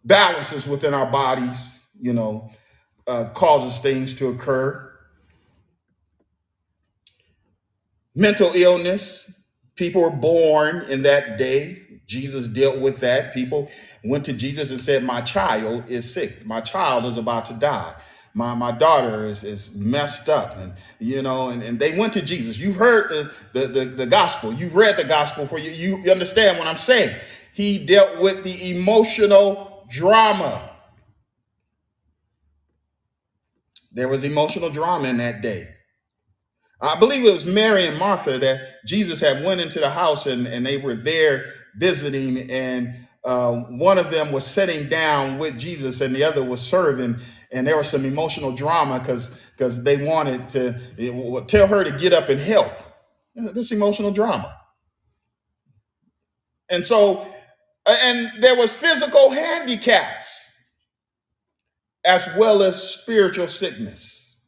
[0.03, 1.91] balances within our bodies.
[1.99, 2.51] You know,
[3.07, 4.91] uh, causes things to occur.
[8.15, 9.49] Mental illness.
[9.75, 11.77] People were born in that day.
[12.07, 13.33] Jesus dealt with that.
[13.33, 13.69] People
[14.03, 16.45] went to Jesus and said, My child is sick.
[16.45, 17.93] My child is about to die.
[18.35, 20.57] My, my daughter is, is messed up.
[20.57, 22.59] And you know, and, and they went to Jesus.
[22.59, 24.51] You've heard the, the, the, the gospel.
[24.51, 25.71] You've read the gospel for you.
[25.71, 27.15] You understand what I'm saying.
[27.53, 30.69] He dealt with the emotional drama.
[33.93, 35.63] There was emotional drama in that day.
[36.81, 40.45] I believe it was Mary and Martha that Jesus had went into the house and,
[40.45, 41.45] and they were there
[41.77, 46.59] visiting and uh, one of them was sitting down with Jesus and the other was
[46.59, 47.15] serving
[47.55, 50.73] and there was some emotional drama because because they wanted to
[51.47, 52.71] tell her to get up and help.
[53.33, 54.53] This emotional drama.
[56.69, 57.25] And so
[57.87, 60.73] and there was physical handicaps
[62.05, 64.45] as well as spiritual sickness.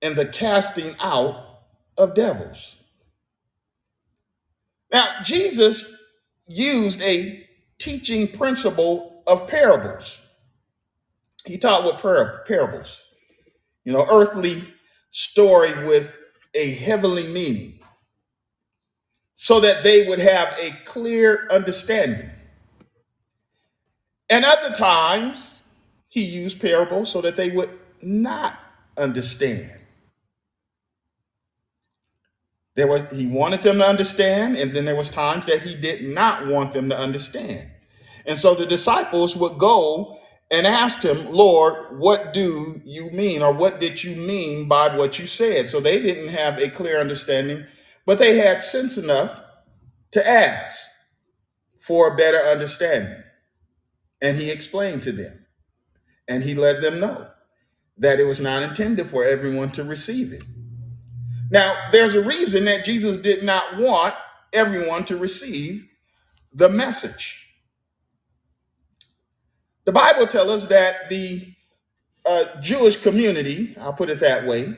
[0.00, 1.44] And the casting out
[1.98, 2.84] of devils.
[4.92, 7.44] Now jesus used a
[7.78, 10.25] teaching principle of parables.
[11.46, 13.14] He taught with par- parables,
[13.84, 14.56] you know, earthly
[15.10, 16.20] story with
[16.54, 17.74] a heavenly meaning,
[19.34, 22.30] so that they would have a clear understanding.
[24.28, 25.68] And other times,
[26.08, 27.70] he used parables so that they would
[28.02, 28.58] not
[28.98, 29.70] understand.
[32.74, 36.14] There was he wanted them to understand, and then there was times that he did
[36.14, 37.66] not want them to understand.
[38.26, 40.18] And so the disciples would go
[40.50, 43.42] and asked him, Lord, what do you mean?
[43.42, 45.68] Or what did you mean by what you said?
[45.68, 47.66] So they didn't have a clear understanding,
[48.04, 49.42] but they had sense enough
[50.12, 50.90] to ask
[51.80, 53.22] for a better understanding.
[54.22, 55.46] And he explained to them,
[56.28, 57.28] and he let them know
[57.98, 60.42] that it was not intended for everyone to receive it.
[61.50, 64.14] Now, there's a reason that Jesus did not want
[64.52, 65.90] everyone to receive
[66.52, 67.45] the message.
[69.86, 71.40] The Bible tells us that the
[72.28, 74.74] uh, Jewish community, I'll put it that way,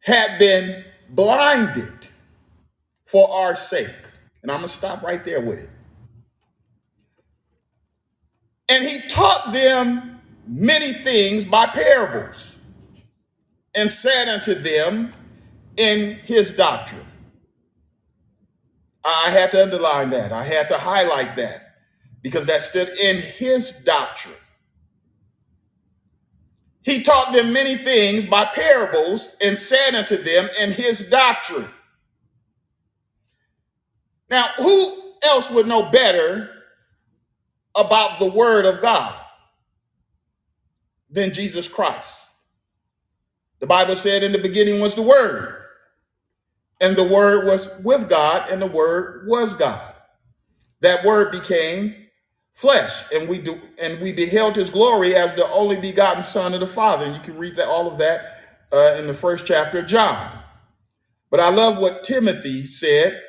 [0.00, 2.08] had been blinded
[3.04, 3.88] for our sake.
[4.42, 5.70] And I'm going to stop right there with it.
[8.68, 12.70] And he taught them many things by parables
[13.74, 15.12] and said unto them,
[15.76, 17.06] in his doctrine.
[19.04, 20.32] I had to underline that.
[20.32, 21.60] I had to highlight that
[22.24, 24.34] because that stood in his doctrine.
[26.82, 31.68] He taught them many things by parables and said unto them in his doctrine.
[34.28, 34.84] Now, who
[35.24, 36.50] else would know better
[37.76, 39.14] about the word of God
[41.08, 42.48] than Jesus Christ?
[43.60, 45.60] The Bible said in the beginning was the word
[46.80, 49.94] and the Word was with God, and the Word was God.
[50.80, 52.03] That Word became
[52.54, 56.60] flesh, and we do, and we beheld His glory as the only begotten Son of
[56.60, 57.06] the Father.
[57.06, 58.22] And you can read that all of that
[58.72, 60.32] uh, in the first chapter of John.
[61.30, 63.20] But I love what Timothy said,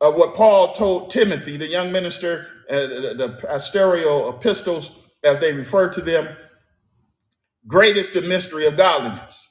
[0.00, 5.90] uh, what Paul told Timothy, the young minister, uh, the, pastoral epistles, as they refer
[5.92, 6.28] to them.
[7.66, 9.50] Great is the mystery of godliness.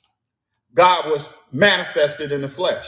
[0.76, 2.88] God was manifested in the flesh,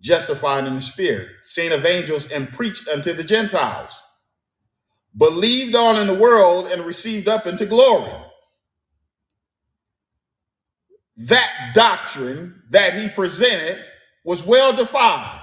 [0.00, 4.00] justified in the spirit, seen of angels, and preached unto the Gentiles,
[5.16, 8.10] believed on in the world, and received up into glory.
[11.16, 13.82] That doctrine that he presented
[14.24, 15.40] was well defined.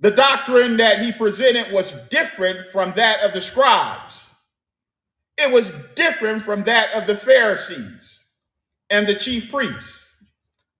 [0.00, 4.40] The doctrine that he presented was different from that of the scribes.
[5.38, 8.34] It was different from that of the Pharisees
[8.90, 10.24] and the chief priests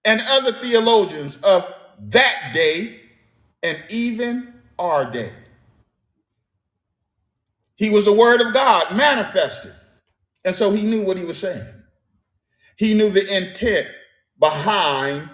[0.04, 3.00] and other theologians of that day
[3.62, 5.32] and even our day.
[7.76, 9.72] He was the Word of God manifested.
[10.44, 11.66] And so he knew what he was saying.
[12.76, 13.86] He knew the intent
[14.38, 15.28] behind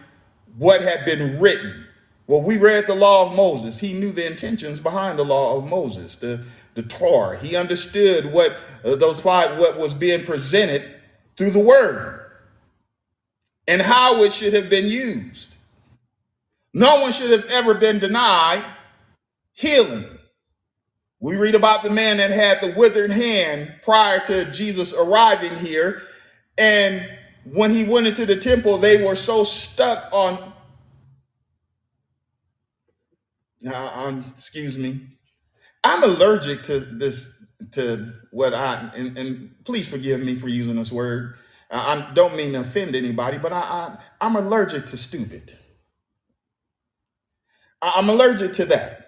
[0.56, 1.86] what had been written.
[2.26, 3.78] Well, we read the law of Moses.
[3.78, 7.36] He knew the intentions behind the law of Moses, the, the Torah.
[7.36, 8.50] He understood what
[8.84, 10.82] uh, those five, what was being presented
[11.36, 12.30] through the word
[13.68, 15.58] and how it should have been used.
[16.74, 18.64] No one should have ever been denied
[19.52, 20.04] healing.
[21.22, 26.02] We read about the man that had the withered hand prior to Jesus arriving here.
[26.58, 27.08] And
[27.44, 30.52] when he went into the temple, they were so stuck on,
[33.68, 35.00] uh, um, excuse me,
[35.84, 40.90] I'm allergic to this, to what I, and, and please forgive me for using this
[40.90, 41.36] word.
[41.70, 45.52] I I don't mean to offend anybody, but I, I, I'm allergic to stupid.
[47.80, 49.01] I'm allergic to that.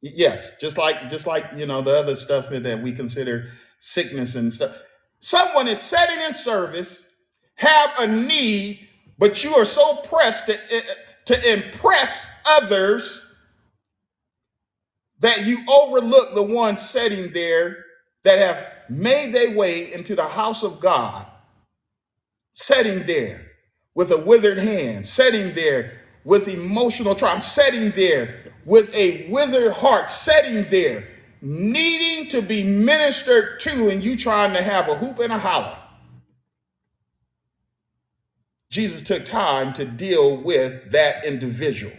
[0.00, 3.46] Yes, just like just like you know the other stuff that we consider
[3.78, 4.76] sickness and stuff.
[5.20, 8.78] Someone is setting in service, have a need,
[9.18, 10.94] but you are so pressed to, eh, eh,
[11.26, 13.24] to impress others
[15.20, 17.84] that you overlook the ones sitting there
[18.22, 21.26] that have made their way into the house of God,
[22.52, 23.40] sitting there
[23.96, 25.92] with a withered hand, sitting there
[26.24, 31.02] with emotional trauma, sitting there with a withered heart, sitting there
[31.40, 35.76] needing to be ministered to, and you trying to have a hoop and a holler.
[38.70, 41.92] Jesus took time to deal with that individual.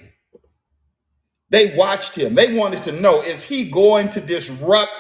[1.49, 2.36] They watched him.
[2.36, 4.91] They wanted to know is he going to disrupt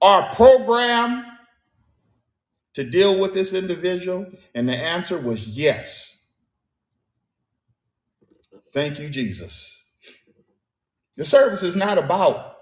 [0.00, 1.26] our program
[2.74, 4.26] to deal with this individual?
[4.54, 6.38] And the answer was yes.
[8.72, 9.83] Thank you, Jesus.
[11.16, 12.56] The service is not about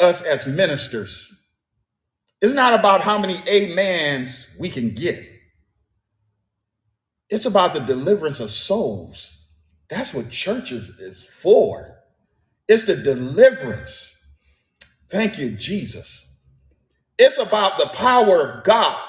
[0.00, 1.52] us as ministers,
[2.40, 5.16] it's not about how many amens we can get.
[7.30, 9.52] It's about the deliverance of souls.
[9.90, 11.98] That's what churches is for.
[12.68, 14.38] It's the deliverance.
[15.10, 16.44] Thank you, Jesus.
[17.18, 19.02] It's about the power of God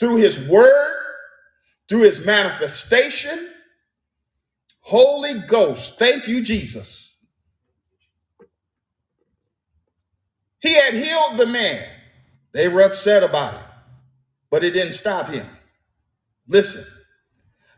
[0.00, 0.94] through his word,
[1.88, 3.51] through his manifestation.
[4.82, 7.34] Holy Ghost, thank you, Jesus.
[10.60, 11.84] He had healed the man.
[12.54, 13.66] They were upset about it,
[14.50, 15.46] but it didn't stop him.
[16.48, 16.84] Listen,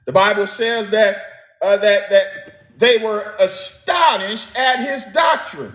[0.06, 1.16] the Bible says that
[1.62, 5.72] uh, that that they were astonished at his doctrine,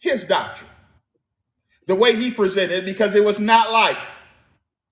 [0.00, 0.70] his doctrine,
[1.86, 3.98] the way he presented, because it was not like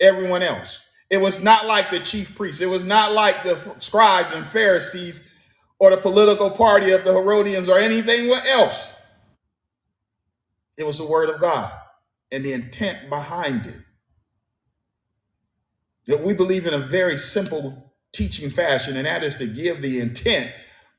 [0.01, 0.86] everyone else.
[1.11, 2.61] It was not like the chief priests.
[2.61, 5.33] It was not like the scribes and Pharisees
[5.79, 8.97] or the political party of the Herodians or anything else.
[10.77, 11.73] It was the word of God
[12.33, 13.77] and the intent behind it.
[16.07, 20.01] That we believe in a very simple teaching fashion, and that is to give the
[20.01, 20.53] intent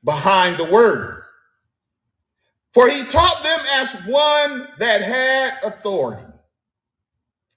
[0.04, 1.22] behind the word.
[2.72, 6.24] For he taught them as one that had authority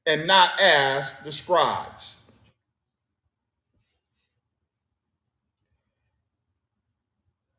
[0.07, 2.20] and not as the scribes.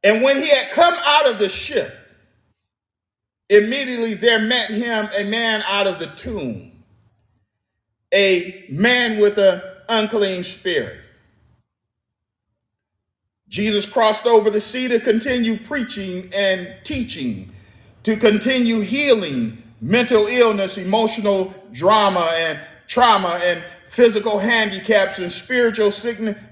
[0.05, 1.89] And when he had come out of the ship,
[3.49, 6.73] immediately there met him a man out of the tomb,
[8.13, 10.99] a man with an unclean spirit.
[13.49, 17.53] Jesus crossed over the sea to continue preaching and teaching,
[18.03, 26.43] to continue healing mental illness, emotional drama, and trauma, and physical handicaps and spiritual sickness.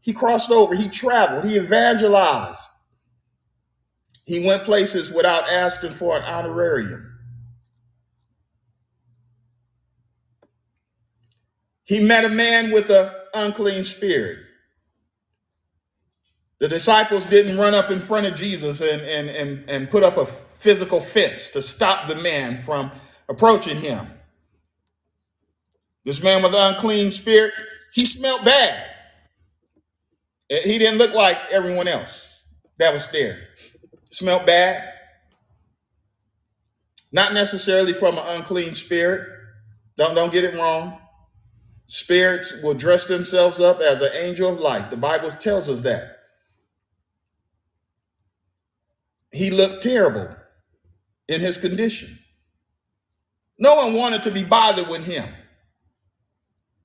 [0.00, 2.70] He crossed over, he traveled, he evangelized.
[4.26, 7.16] He went places without asking for an honorarium.
[11.84, 14.38] He met a man with an unclean spirit.
[16.58, 20.16] The disciples didn't run up in front of Jesus and, and, and, and put up
[20.16, 22.90] a physical fence to stop the man from
[23.28, 24.04] approaching him.
[26.04, 27.52] This man with an unclean spirit,
[27.92, 28.90] he smelled bad.
[30.48, 33.45] He didn't look like everyone else that was there.
[34.16, 34.82] Smelled bad,
[37.12, 39.28] not necessarily from an unclean spirit.
[39.98, 40.98] Don't don't get it wrong.
[41.84, 44.88] Spirits will dress themselves up as an angel of light.
[44.88, 46.16] The Bible tells us that.
[49.32, 50.34] He looked terrible
[51.28, 52.08] in his condition.
[53.58, 55.26] No one wanted to be bothered with him.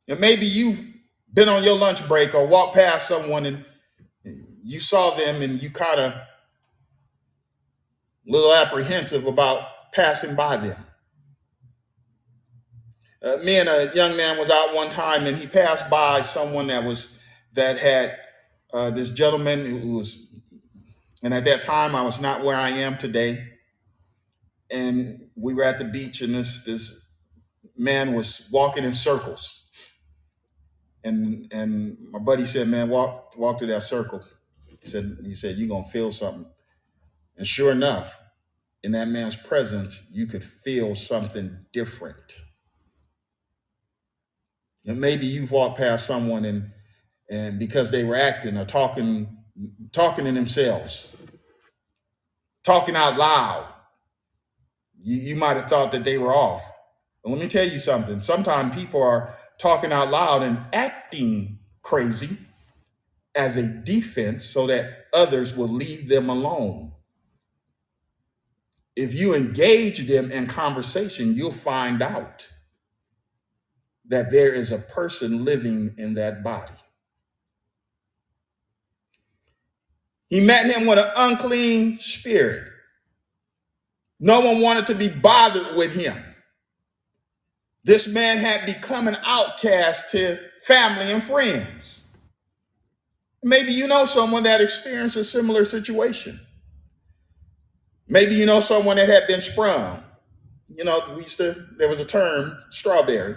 [0.09, 0.81] And maybe you've
[1.33, 3.63] been on your lunch break or walked past someone and
[4.65, 6.13] you saw them and you kind of
[8.25, 10.77] little apprehensive about passing by them.
[13.23, 16.67] Uh, me and a young man was out one time and he passed by someone
[16.67, 17.21] that was
[17.53, 18.15] that had
[18.73, 20.41] uh, this gentleman who was
[21.23, 23.47] and at that time i was not where i am today.
[24.71, 27.15] And we were at the beach and this this
[27.77, 29.69] man was walking in circles.
[31.03, 34.23] And and my buddy said man walk walk through that circle.
[34.81, 36.50] He said he said you're gonna feel something
[37.41, 38.21] and sure enough
[38.83, 42.33] in that man's presence you could feel something different.
[44.85, 46.69] And maybe you've walked past someone and
[47.31, 49.39] and because they were acting or talking
[49.91, 51.35] talking to themselves
[52.63, 53.73] talking out loud
[55.01, 56.61] you, you might have thought that they were off.
[57.23, 58.21] But let me tell you something.
[58.21, 62.37] Sometimes people are talking out loud and acting crazy
[63.35, 66.90] as a defense so that others will leave them alone
[68.95, 72.49] if you engage them in conversation you'll find out
[74.07, 76.73] that there is a person living in that body
[80.29, 82.63] he met him with an unclean spirit
[84.19, 86.23] no one wanted to be bothered with him
[87.83, 90.37] This man had become an outcast to
[90.67, 92.11] family and friends.
[93.43, 96.39] Maybe you know someone that experienced a similar situation.
[98.11, 100.03] Maybe you know someone that had been sprung.
[100.67, 103.35] You know, we used to, there was a term, strawberry.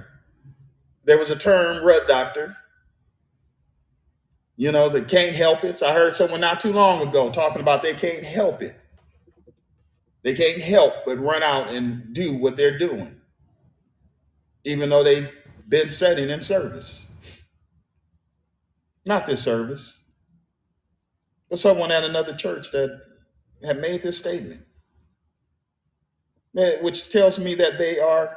[1.05, 2.57] There was a term, rut doctor,
[4.57, 5.79] you know, that can't help it.
[5.79, 8.75] So I heard someone not too long ago talking about they can't help it.
[10.25, 13.21] They can't help but run out and do what they're doing,
[14.65, 15.31] even though they've
[15.69, 17.43] been setting in service.
[19.07, 20.19] Not this service,
[21.49, 23.14] but someone at another church that
[23.65, 24.61] had made this statement,
[26.83, 28.37] which tells me that they are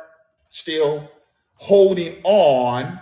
[0.49, 1.11] still
[1.55, 2.99] holding on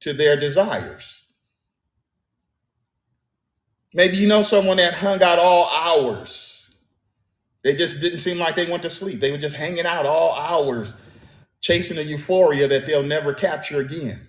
[0.00, 1.32] to their desires.
[3.94, 6.84] Maybe you know someone that hung out all hours.
[7.64, 9.20] They just didn't seem like they went to sleep.
[9.20, 11.10] They were just hanging out all hours,
[11.60, 14.20] chasing a euphoria that they'll never capture again.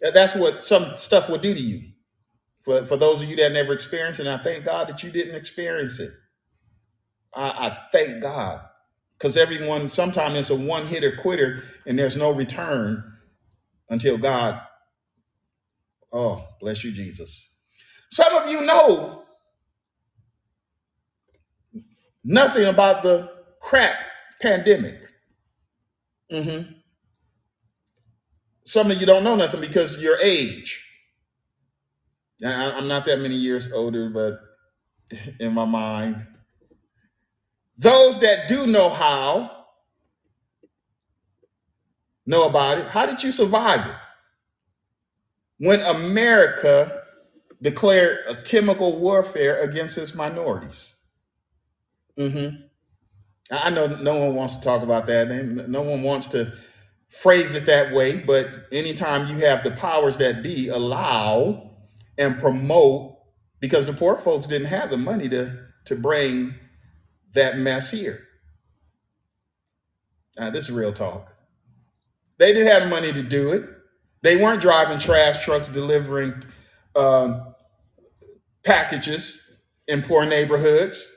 [0.00, 1.93] That- That's what some stuff will do to you.
[2.64, 5.10] For, for those of you that never experienced it, and I thank God that you
[5.12, 6.10] didn't experience it.
[7.34, 8.60] I, I thank God.
[9.18, 13.04] Because everyone, sometimes it's a one hitter quitter and there's no return
[13.90, 14.60] until God,
[16.12, 17.62] oh, bless you, Jesus.
[18.10, 19.24] Some of you know
[22.24, 23.96] nothing about the crack
[24.42, 25.02] pandemic.
[26.30, 26.62] hmm
[28.64, 30.83] Some of you don't know nothing because of your age.
[32.44, 34.40] I- I'm not that many years older, but
[35.40, 36.22] in my mind,
[37.76, 39.50] those that do know how
[42.26, 42.86] know about it.
[42.86, 43.96] How did you survive it?
[45.58, 47.02] When America
[47.62, 51.06] declared a chemical warfare against its minorities.
[52.16, 52.48] hmm
[53.50, 56.52] I I know no one wants to talk about that, and no one wants to
[57.08, 58.22] phrase it that way.
[58.26, 61.73] But anytime you have the powers that be allow
[62.18, 63.18] and promote,
[63.60, 66.54] because the poor folks didn't have the money to to bring
[67.34, 68.18] that mess here.
[70.38, 71.34] Now, this is real talk.
[72.38, 73.62] They didn't have money to do it.
[74.22, 76.34] They weren't driving trash trucks delivering
[76.96, 77.54] um,
[78.64, 81.10] packages in poor neighborhoods.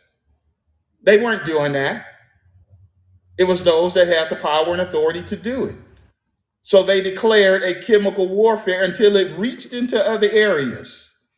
[1.02, 2.06] They weren't doing that.
[3.38, 5.76] It was those that had the power and authority to do it.
[6.68, 11.32] So they declared a chemical warfare until it reached into other areas.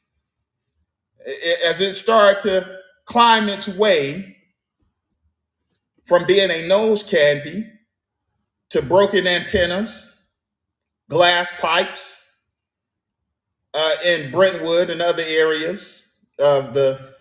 [1.68, 4.38] As it started to climb its way
[6.04, 7.70] from being a nose candy
[8.72, 10.34] to broken antennas,
[11.12, 12.36] glass pipes
[13.76, 17.14] uh, in Brentwood and other areas of the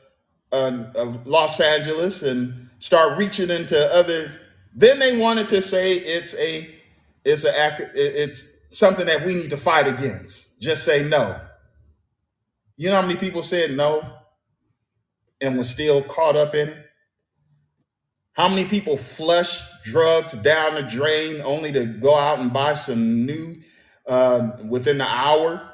[0.51, 4.33] uh, of Los Angeles, and start reaching into other.
[4.75, 6.78] Then they wanted to say it's a
[7.29, 7.51] it's a
[7.95, 10.63] it's something that we need to fight against.
[10.63, 11.39] Just say no.
[12.77, 14.03] You know how many people said no
[15.41, 16.85] and were still caught up in it?
[18.33, 23.27] How many people flush drugs down the drain only to go out and buy some
[23.27, 23.55] new
[24.09, 25.65] uh, within the hour?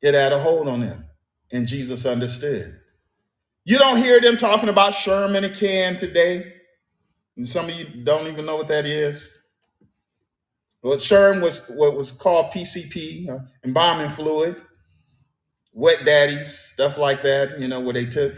[0.00, 1.06] It had a hold on them,
[1.50, 2.72] and Jesus understood.
[3.64, 6.54] You don't hear them talking about Sherm in a can today.
[7.36, 9.37] And some of you don't even know what that is.
[10.82, 14.54] Well, Sherm was what was called PCP, uh, embalming fluid,
[15.72, 18.34] wet daddies, stuff like that, you know, where they took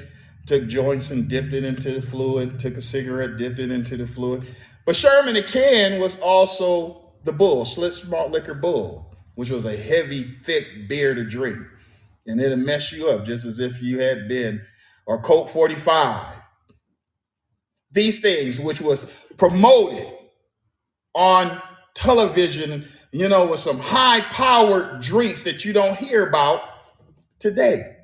[0.46, 4.06] took joints and dipped it into the fluid, took a cigarette, dipped it into the
[4.06, 4.42] fluid.
[4.86, 9.66] But Sherm in a can was also the bull, Schlitz malt liquor bull, which was
[9.66, 11.58] a heavy, thick beer to drink.
[12.26, 14.60] And it'll mess you up just as if you had been,
[15.06, 16.24] or Colt 45.
[17.92, 20.06] These things, which was promoted
[21.14, 21.60] on
[21.94, 26.62] television, you know, with some high powered drinks that you don't hear about
[27.38, 27.96] today.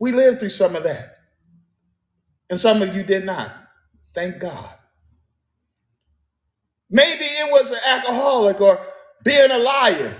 [0.00, 1.04] We lived through some of that.
[2.50, 3.50] And some of you did not.
[4.14, 4.68] Thank God.
[6.90, 8.80] Maybe it was an alcoholic or
[9.24, 10.14] being a liar,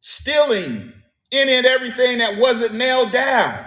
[0.00, 0.92] stealing
[1.32, 3.64] any and everything that wasn't nailed down.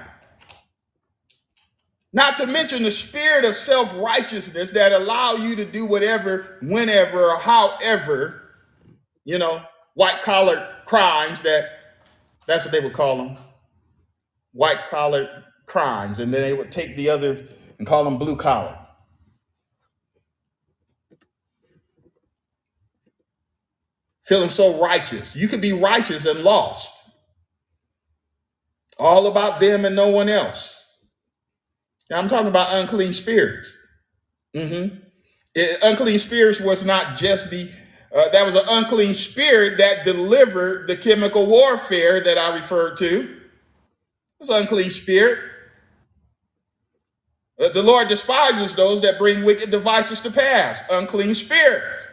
[2.13, 7.31] Not to mention the spirit of self righteousness that allow you to do whatever, whenever,
[7.31, 8.55] or however,
[9.25, 9.61] you know,
[9.93, 11.67] white collar crimes that
[12.47, 13.37] that's what they would call them
[14.53, 16.19] white collar crimes.
[16.19, 17.43] And then they would take the other
[17.77, 18.77] and call them blue collar.
[24.23, 25.35] Feeling so righteous.
[25.35, 26.93] You could be righteous and lost.
[28.99, 30.76] All about them and no one else.
[32.11, 33.83] I'm talking about unclean spirits.
[34.55, 34.87] hmm
[35.83, 40.95] unclean spirits was not just the uh, that was an unclean spirit that delivered the
[40.95, 43.05] chemical warfare that I referred to.
[43.05, 43.37] It
[44.39, 45.37] was an unclean spirit.
[47.59, 52.07] Uh, the Lord despises those that bring wicked devices to pass, unclean spirits.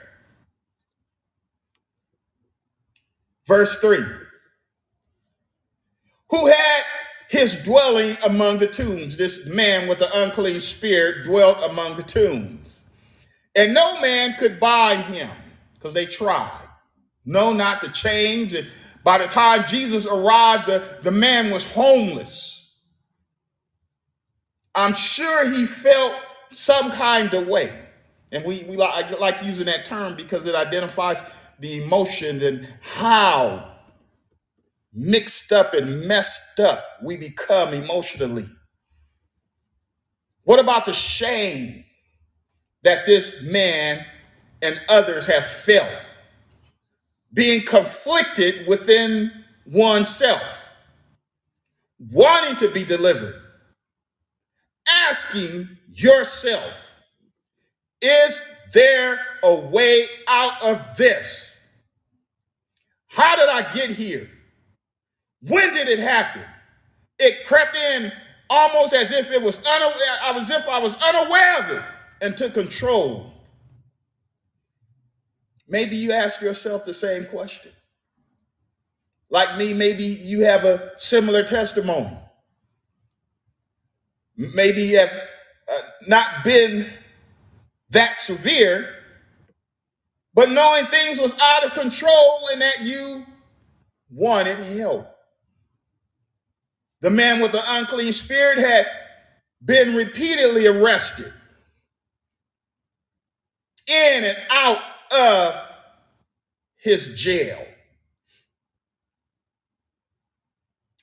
[3.47, 3.99] Verse 3
[6.31, 6.83] Who had
[7.35, 9.17] his dwelling among the tombs.
[9.17, 12.95] This man with the unclean spirit dwelt among the tombs.
[13.57, 15.29] And no man could bind him
[15.75, 16.69] because they tried.
[17.27, 18.55] No, not the chains.
[18.55, 18.71] And
[19.03, 22.81] by the time Jesus arrived, the, the man was homeless.
[24.77, 26.15] I'm sure he felt
[26.51, 27.77] some kind of way.
[28.31, 33.74] And we, we like, like using that term because it identifies the emotions and how
[34.95, 38.47] mixed up and messed up we become emotionally.
[40.45, 41.85] What about the shame
[42.83, 44.05] that this man
[44.63, 45.91] and others have felt?
[47.33, 49.33] Being conflicted within
[49.67, 50.89] oneself,
[52.13, 53.35] wanting to be delivered,
[55.09, 56.95] asking yourself,
[58.01, 61.73] is there a way out of this?
[63.09, 64.29] How did I get here?
[65.47, 66.43] When did it happen?
[67.19, 68.11] It crept in
[68.49, 71.83] almost as if it was unaware, as if I was unaware of it
[72.23, 73.33] and took control.
[75.69, 77.73] Maybe you ask yourself the same question.
[79.31, 82.17] Like me, maybe you have a similar testimony.
[84.37, 86.87] Maybe you have uh, not been
[87.91, 88.89] that severe,
[90.35, 93.23] but knowing things was out of control and that you
[94.11, 95.14] wanted help.
[97.05, 98.87] The man with the unclean spirit had
[99.63, 101.31] been repeatedly arrested
[103.87, 104.79] in and out
[105.15, 105.69] of
[106.79, 107.63] his jail.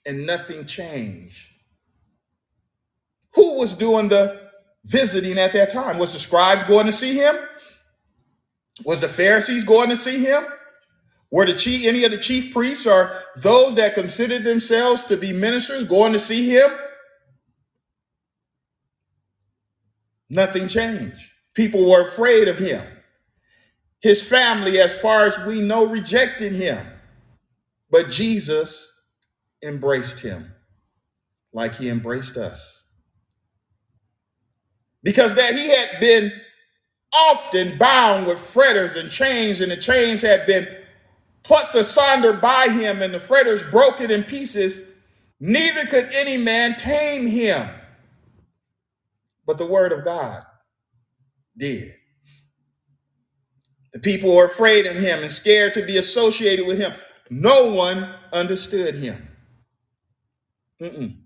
[0.08, 1.52] And nothing changed.
[3.36, 4.49] Who was doing the
[4.84, 5.99] visiting at that time?
[5.99, 7.36] Was the scribes going to see him?
[8.86, 10.43] Was the Pharisees going to see him?
[11.32, 15.32] Were the chief, any of the chief priests or those that considered themselves to be
[15.32, 16.69] ministers going to see him?
[20.29, 21.29] Nothing changed.
[21.55, 22.82] People were afraid of him.
[24.01, 26.86] His family, as far as we know, rejected him.
[27.89, 29.13] But Jesus
[29.63, 30.53] embraced him
[31.53, 32.93] like he embraced us.
[35.03, 36.32] Because that he had been
[37.13, 40.65] often bound with fetters and chains, and the chains had been
[41.44, 45.08] plucked asunder by him, and the fetters broke it in pieces,
[45.39, 47.68] neither could any man tame him.
[49.46, 50.42] But the word of God
[51.58, 51.92] did.
[53.94, 56.94] The people were afraid of him and scared to be associated with him.
[57.30, 59.18] No one understood him.
[60.82, 61.18] Mm-mm.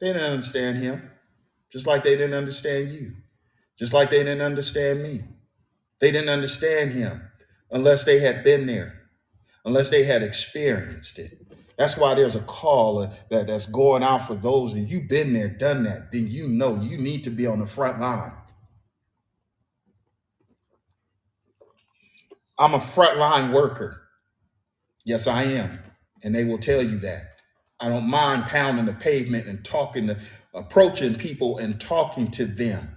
[0.00, 1.10] They didn't understand him,
[1.72, 3.12] just like they didn't understand you,
[3.78, 5.20] just like they didn't understand me.
[6.00, 7.30] They didn't understand him
[7.70, 9.03] unless they had been there,
[9.64, 11.32] unless they had experienced it.
[11.76, 13.00] That's why there's a call
[13.30, 16.78] that, that's going out for those, and you've been there, done that, then you know
[16.80, 18.32] you need to be on the front line.
[22.58, 24.02] I'm a frontline worker.
[25.04, 25.80] Yes, I am.
[26.22, 27.22] And they will tell you that.
[27.80, 30.18] I don't mind pounding the pavement and talking to,
[30.54, 32.88] approaching people and talking to them.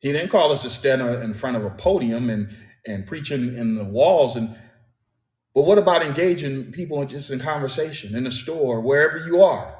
[0.00, 2.48] He didn't call us to stand in front of a podium and,
[2.86, 4.36] and preaching in the walls.
[4.36, 4.48] And
[5.54, 9.78] but what about engaging people just in conversation in the store, wherever you are?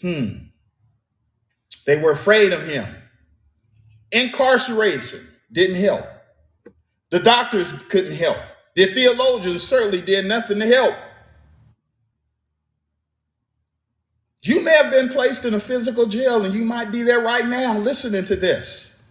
[0.00, 0.28] Hmm.
[1.86, 2.86] They were afraid of him.
[4.12, 6.04] Incarceration didn't help.
[7.10, 8.38] The doctors couldn't help.
[8.74, 10.94] The theologians certainly did nothing to help.
[14.42, 17.46] You may have been placed in a physical jail and you might be there right
[17.46, 19.10] now listening to this.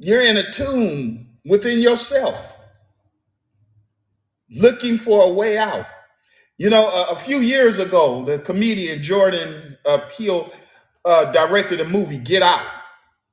[0.00, 2.56] You're in a tomb within yourself
[4.50, 5.86] looking for a way out.
[6.58, 10.50] You know, a, a few years ago, the comedian Jordan uh, Peele
[11.04, 12.66] uh, directed a movie, Get Out.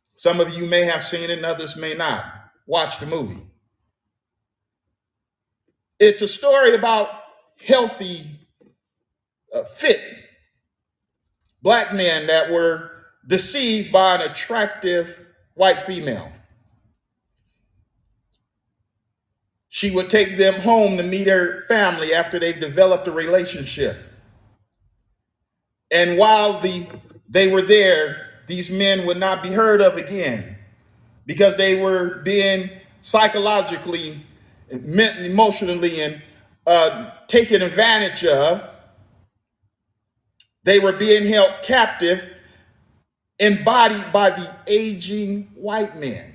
[0.04, 2.26] Some of you may have seen it, and others may not.
[2.66, 3.42] Watch the movie.
[6.00, 7.10] It's a story about
[7.66, 8.22] healthy,
[9.54, 10.00] uh, fit
[11.62, 12.92] black men that were
[13.28, 16.32] deceived by an attractive white female.
[19.68, 23.96] She would take them home to meet her family after they've developed a relationship.
[25.92, 26.88] And while the
[27.30, 28.16] they were there,
[28.48, 30.58] these men would not be heard of again
[31.26, 32.70] because they were being
[33.02, 34.16] psychologically,
[34.70, 36.22] emotionally, and
[36.68, 38.70] uh, taken advantage of.
[40.64, 42.40] They were being held captive,
[43.40, 46.34] embodied by the aging white man.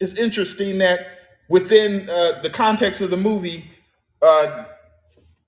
[0.00, 1.00] It's interesting that
[1.48, 3.64] within uh, the context of the movie,
[4.22, 4.64] uh,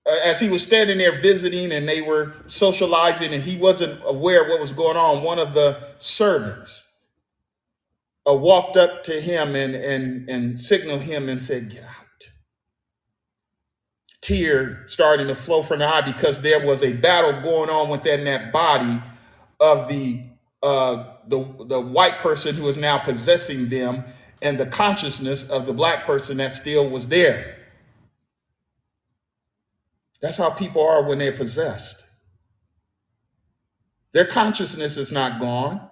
[0.07, 4.43] uh, as he was standing there visiting and they were socializing and he wasn't aware
[4.43, 7.09] of what was going on, one of the servants
[8.29, 12.06] uh, walked up to him and, and, and signaled him and said, Get out.
[14.27, 18.25] Tear starting to flow from the eye because there was a battle going on within
[18.25, 18.99] that body
[19.61, 20.21] of the
[20.65, 24.03] uh, the the white person who is now possessing them
[24.43, 27.57] and the consciousness of the black person that still was there.
[30.21, 32.21] That's how people are when they're possessed.
[34.13, 35.89] Their consciousness is not gone.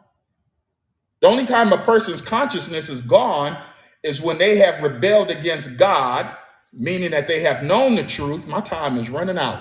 [1.20, 3.56] The only time a person's consciousness is gone
[4.02, 6.36] is when they have rebelled against God,
[6.76, 8.48] meaning that they have known the truth.
[8.48, 9.60] My time is running out.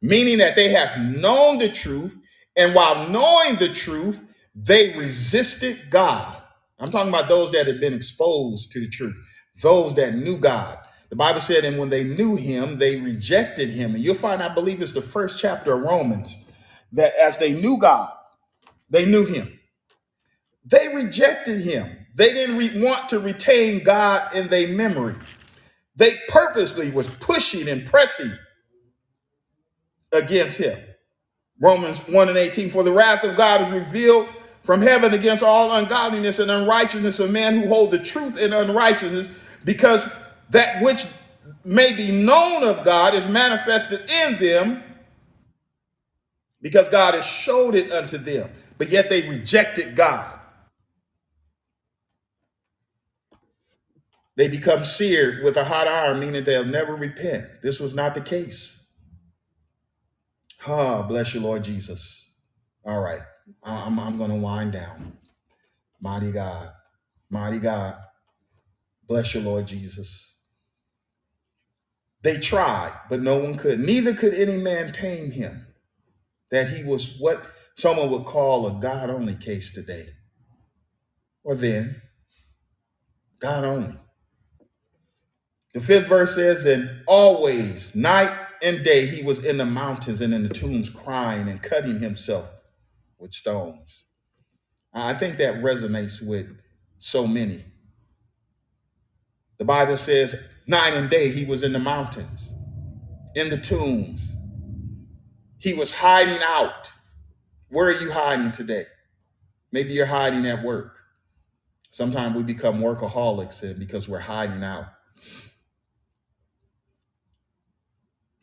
[0.00, 2.20] Meaning that they have known the truth,
[2.56, 6.42] and while knowing the truth, they resisted God.
[6.78, 9.16] I'm talking about those that had been exposed to the truth,
[9.62, 10.76] those that knew God.
[11.10, 13.94] The Bible said, and when they knew him, they rejected him.
[13.94, 16.52] And you'll find, I believe it's the first chapter of Romans,
[16.92, 18.10] that as they knew God,
[18.90, 19.48] they knew him.
[20.64, 22.06] They rejected him.
[22.14, 25.14] They didn't re- want to retain God in their memory.
[25.96, 28.32] They purposely was pushing and pressing
[30.12, 30.78] against him.
[31.60, 34.26] Romans 1 and 18, for the wrath of God is revealed
[34.62, 39.58] from heaven against all ungodliness and unrighteousness of men who hold the truth in unrighteousness,
[39.64, 40.08] because
[40.50, 41.04] that which
[41.64, 44.82] may be known of God is manifested in them,
[46.60, 48.48] because God has showed it unto them.
[48.78, 50.38] But yet they rejected God.
[54.36, 57.44] They become seared with a hot iron, meaning they'll never repent.
[57.62, 58.92] This was not the case.
[60.66, 62.46] Ah, bless you, Lord Jesus.
[62.84, 63.20] All right.
[63.62, 65.18] I'm, I'm going to wind down.
[66.00, 66.68] Mighty God,
[67.30, 67.94] mighty God,
[69.08, 70.48] bless you, Lord Jesus.
[72.22, 73.80] They tried, but no one could.
[73.80, 75.66] Neither could any man tame him.
[76.50, 77.38] That he was what
[77.74, 80.06] someone would call a God only case today.
[81.44, 82.02] Or then,
[83.40, 83.96] God only.
[85.74, 90.34] The fifth verse says, And always, night and day, he was in the mountains and
[90.34, 92.50] in the tombs crying and cutting himself
[93.18, 94.12] with stones.
[94.94, 96.60] I think that resonates with
[96.98, 97.60] so many.
[99.58, 102.54] The Bible says, night and day he was in the mountains,
[103.36, 104.32] in the tombs,
[105.58, 106.92] He was hiding out.
[107.70, 108.84] Where are you hiding today?
[109.72, 111.00] Maybe you're hiding at work.
[111.90, 114.86] Sometimes we become workaholics and because we're hiding out,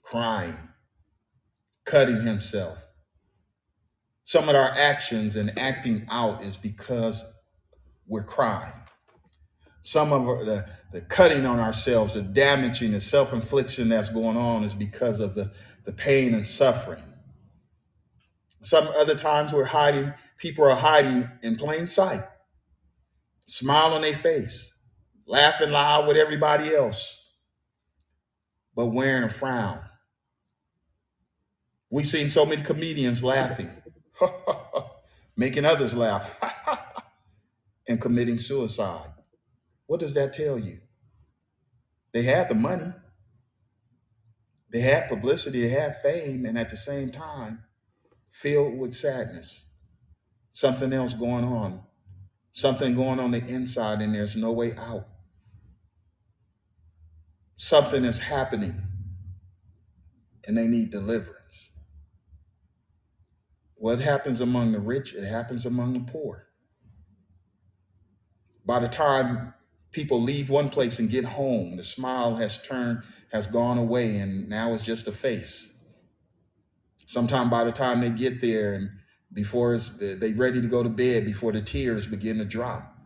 [0.09, 0.55] crying,
[1.85, 2.83] cutting himself.
[4.23, 7.47] Some of our actions and acting out is because
[8.07, 8.73] we're crying.
[9.83, 14.63] Some of the, the cutting on ourselves, the damaging, the self infliction that's going on
[14.63, 15.51] is because of the,
[15.85, 17.03] the pain and suffering.
[18.63, 22.21] Some other times we're hiding, people are hiding in plain sight,
[23.45, 24.81] smile on their face,
[25.27, 27.37] laughing loud with everybody else,
[28.75, 29.81] but wearing a frown.
[31.91, 33.69] We've seen so many comedians laughing,
[35.37, 36.39] making others laugh,
[37.87, 39.09] and committing suicide.
[39.87, 40.77] What does that tell you?
[42.13, 42.91] They had the money,
[44.71, 47.63] they had publicity, they had fame, and at the same time,
[48.29, 49.81] filled with sadness.
[50.51, 51.81] Something else going on,
[52.51, 55.07] something going on the inside, and there's no way out.
[57.55, 58.75] Something is happening,
[60.45, 61.38] and they need deliverance.
[63.79, 66.47] What happens among the rich, it happens among the poor.
[68.65, 69.53] By the time
[69.93, 74.49] people leave one place and get home, the smile has turned, has gone away, and
[74.49, 75.87] now it's just a face.
[77.05, 78.89] Sometime by the time they get there and
[79.31, 82.97] before it's, they ready to go to bed, before the tears begin to drop,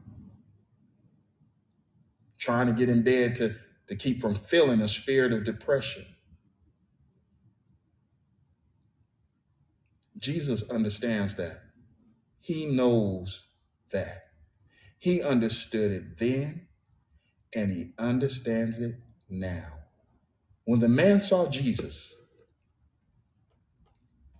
[2.39, 3.51] trying to get in bed to,
[3.89, 6.03] to keep from feeling a spirit of depression.
[10.23, 11.59] Jesus understands that.
[12.39, 13.53] He knows
[13.91, 14.17] that.
[14.99, 16.67] He understood it then
[17.53, 18.95] and he understands it
[19.29, 19.67] now.
[20.65, 22.37] When the man saw Jesus,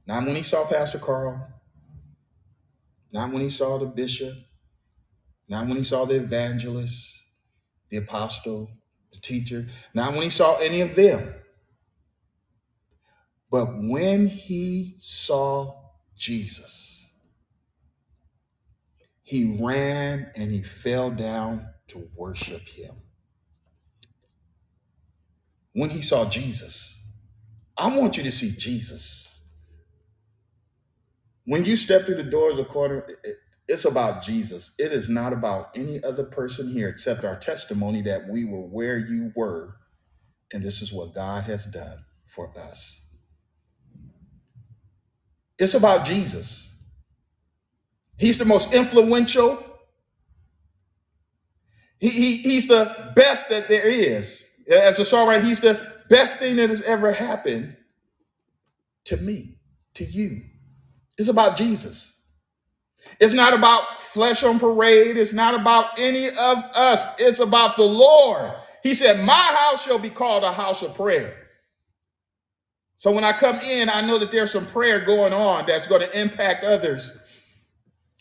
[0.07, 1.47] not when he saw Pastor Carl,
[3.11, 4.33] not when he saw the bishop,
[5.49, 7.37] not when he saw the evangelist,
[7.89, 8.71] the apostle,
[9.11, 11.21] the teacher, not when he saw any of them,
[13.53, 15.83] but when he saw
[16.17, 17.21] Jesus,
[19.23, 22.95] he ran and he fell down to worship him.
[25.73, 27.17] When he saw Jesus,
[27.77, 29.53] I want you to see Jesus.
[31.45, 32.67] When you step through the doors of
[33.25, 33.37] it-
[33.67, 34.73] it's about Jesus.
[34.79, 38.97] It is not about any other person here except our testimony that we were where
[38.99, 39.77] you were,
[40.53, 43.02] and this is what God has done for us.
[45.63, 46.93] It's about Jesus.
[48.17, 49.57] He's the most influential.
[51.99, 54.65] He, he, he's the best that there is.
[54.69, 57.75] As a songwriter, he's the best thing that has ever happened
[59.05, 59.55] to me,
[59.95, 60.41] to you.
[61.17, 62.13] It's about Jesus.
[63.19, 65.17] It's not about flesh on parade.
[65.17, 67.19] It's not about any of us.
[67.19, 68.51] It's about the Lord.
[68.83, 71.42] He said, My house shall be called a house of prayer.
[73.03, 76.03] So when I come in, I know that there's some prayer going on that's going
[76.03, 77.41] to impact others.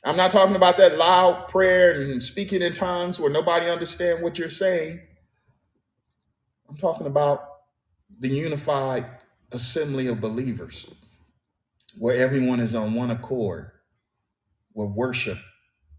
[0.05, 4.41] I'm not talking about that loud prayer and speaking in tongues where nobody understands what
[4.41, 4.99] you're saying.
[6.69, 7.45] I'm talking about
[8.19, 9.07] the unified
[9.53, 10.93] assembly of believers
[12.01, 13.71] where everyone is on one accord,
[14.73, 15.39] where worship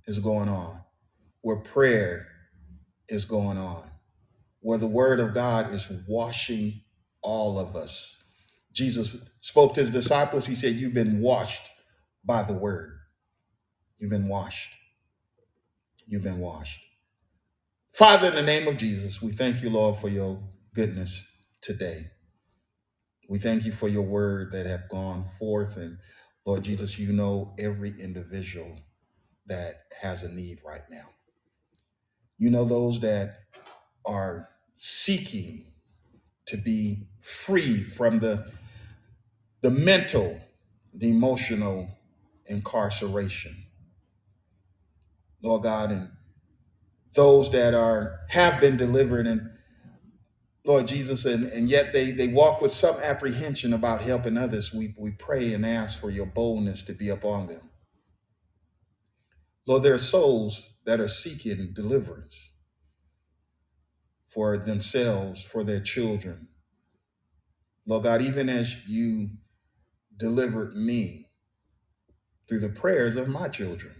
[0.08, 0.82] is going on,
[1.40, 2.28] where prayer
[3.08, 3.90] is going on,
[4.60, 6.82] where the word of God is washing
[7.22, 8.23] all of us.
[8.74, 10.48] Jesus spoke to his disciples.
[10.48, 11.70] He said, You've been washed
[12.26, 12.92] by the word.
[14.00, 14.74] You've been washed.
[16.08, 16.82] You've been washed.
[17.92, 20.40] Father, in the name of Jesus, we thank you, Lord, for your
[20.74, 22.08] goodness today.
[23.30, 25.78] We thank you for your word that have gone forth.
[25.78, 25.98] And
[26.46, 28.80] Lord Jesus, you know every individual
[29.48, 31.06] that has a need right now.
[32.38, 33.36] You know those that
[34.06, 35.66] are seeking
[36.48, 38.52] to be free from the,
[39.64, 40.40] the mental,
[40.94, 41.90] the emotional
[42.46, 43.56] incarceration.
[45.42, 46.10] Lord God, and
[47.16, 49.50] those that are have been delivered and
[50.66, 54.74] Lord Jesus, and, and yet they, they walk with some apprehension about helping others.
[54.74, 57.70] We, we pray and ask for your boldness to be upon them.
[59.68, 62.64] Lord, there are souls that are seeking deliverance
[64.26, 66.48] for themselves, for their children.
[67.86, 69.32] Lord God, even as you
[70.18, 71.28] delivered me
[72.48, 73.94] through the prayers of my children,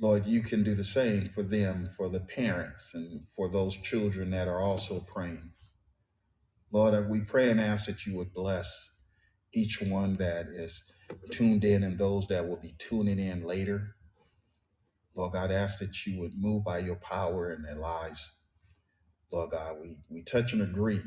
[0.00, 4.30] Lord, you can do the same for them, for the parents, and for those children
[4.30, 5.52] that are also praying.
[6.72, 9.06] Lord, we pray and ask that you would bless
[9.54, 10.92] each one that is
[11.32, 13.96] tuned in and those that will be tuning in later.
[15.16, 18.40] Lord God, ask that you would move by your power in their lives.
[19.32, 21.00] Lord God, we, we touch and agree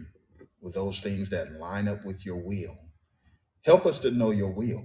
[0.62, 2.78] with those things that line up with your will.
[3.66, 4.84] Help us to know your will.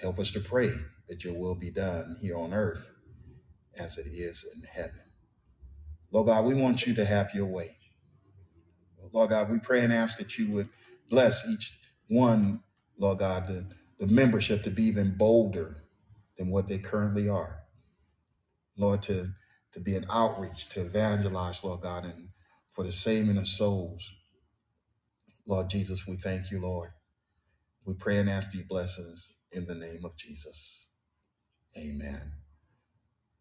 [0.00, 0.70] Help us to pray
[1.08, 2.88] that your will be done here on earth
[3.78, 5.00] as it is in heaven.
[6.12, 7.70] Lord God, we want you to have your way.
[9.12, 10.68] Lord God, we pray and ask that you would
[11.10, 12.60] bless each one,
[12.98, 13.66] Lord God, the,
[13.98, 15.84] the membership to be even bolder
[16.36, 17.60] than what they currently are.
[18.76, 19.26] Lord, to,
[19.72, 22.28] to be an outreach, to evangelize, Lord God, and
[22.70, 24.24] for the saving of souls.
[25.46, 26.90] Lord Jesus, we thank you, Lord.
[27.88, 30.98] We pray and ask these blessings in the name of Jesus.
[31.78, 32.34] Amen.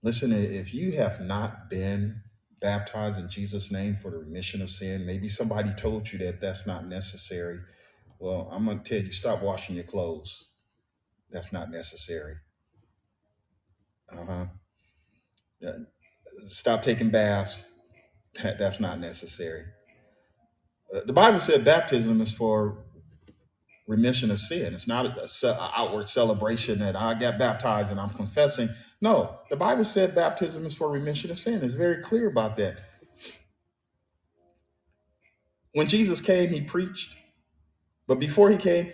[0.03, 2.21] Listen, if you have not been
[2.61, 6.67] baptized in Jesus' name for the remission of sin, maybe somebody told you that that's
[6.67, 7.59] not necessary.
[8.19, 10.59] Well, I'm going to tell you stop washing your clothes.
[11.31, 12.35] That's not necessary.
[14.11, 14.45] Uh huh.
[16.45, 17.79] Stop taking baths.
[18.43, 19.63] That, that's not necessary.
[20.95, 22.85] Uh, The Bible said baptism is for
[23.87, 24.73] remission of sin.
[24.73, 28.69] It's not a, ce- a outward celebration that I got baptized and I'm confessing.
[29.01, 31.61] No, the Bible said baptism is for remission of sin.
[31.63, 32.77] It's very clear about that.
[35.73, 37.15] When Jesus came, he preached,
[38.07, 38.91] but before he came,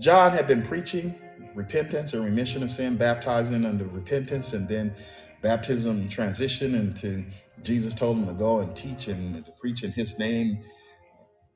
[0.00, 1.14] John had been preaching
[1.54, 4.94] repentance and remission of sin, baptizing under repentance, and then
[5.42, 7.24] baptism transition into
[7.64, 10.60] Jesus told him to go and teach and to preach in his name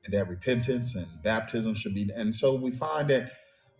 [0.07, 2.09] and that repentance and baptism should be.
[2.15, 3.31] And so we find that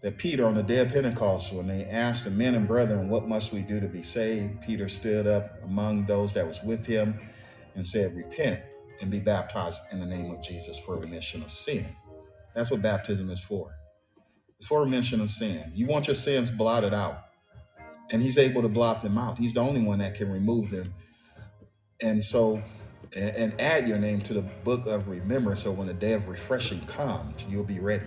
[0.03, 3.27] that Peter on the day of Pentecost, when they asked the men and brethren, "What
[3.27, 7.19] must we do to be saved?" Peter stood up among those that was with him
[7.73, 8.61] and said, "Repent
[9.01, 11.85] and be baptized in the name of Jesus for remission of sin."
[12.53, 13.75] That's what baptism is for.
[14.59, 15.71] It's for remission of sin.
[15.73, 17.19] You want your sins blotted out,
[18.11, 19.39] and He's able to blot them out.
[19.39, 20.93] He's the only one that can remove them.
[22.01, 22.61] And so,
[23.15, 25.63] and, and add your name to the book of remembrance.
[25.63, 28.05] So when the day of refreshing comes, you'll be ready.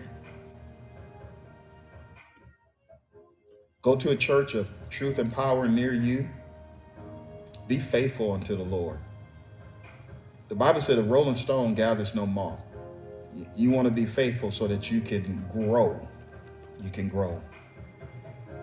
[3.82, 6.28] Go to a church of truth and power near you.
[7.68, 8.98] Be faithful unto the Lord.
[10.48, 12.60] The Bible said, "A rolling stone gathers no moth."
[13.34, 16.06] You you want to be faithful so that you can grow.
[16.82, 17.40] You can grow.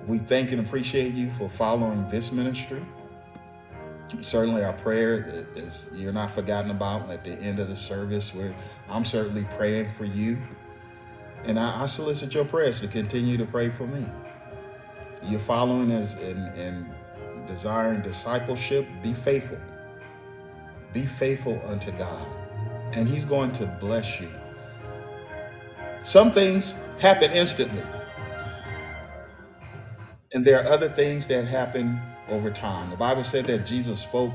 [0.07, 2.81] We thank and appreciate you for following this ministry.
[4.21, 8.33] Certainly, our prayer is you're not forgotten about at the end of the service.
[8.33, 8.53] Where
[8.89, 10.37] I'm certainly praying for you,
[11.45, 14.05] and I, I solicit your prayers to continue to pray for me.
[15.23, 16.89] You're following us in, in
[17.47, 18.87] desiring discipleship.
[19.03, 19.59] Be faithful.
[20.93, 22.25] Be faithful unto God,
[22.93, 24.29] and He's going to bless you.
[26.03, 27.83] Some things happen instantly,
[30.33, 32.89] and there are other things that happen over time.
[32.89, 34.33] The Bible said that Jesus spoke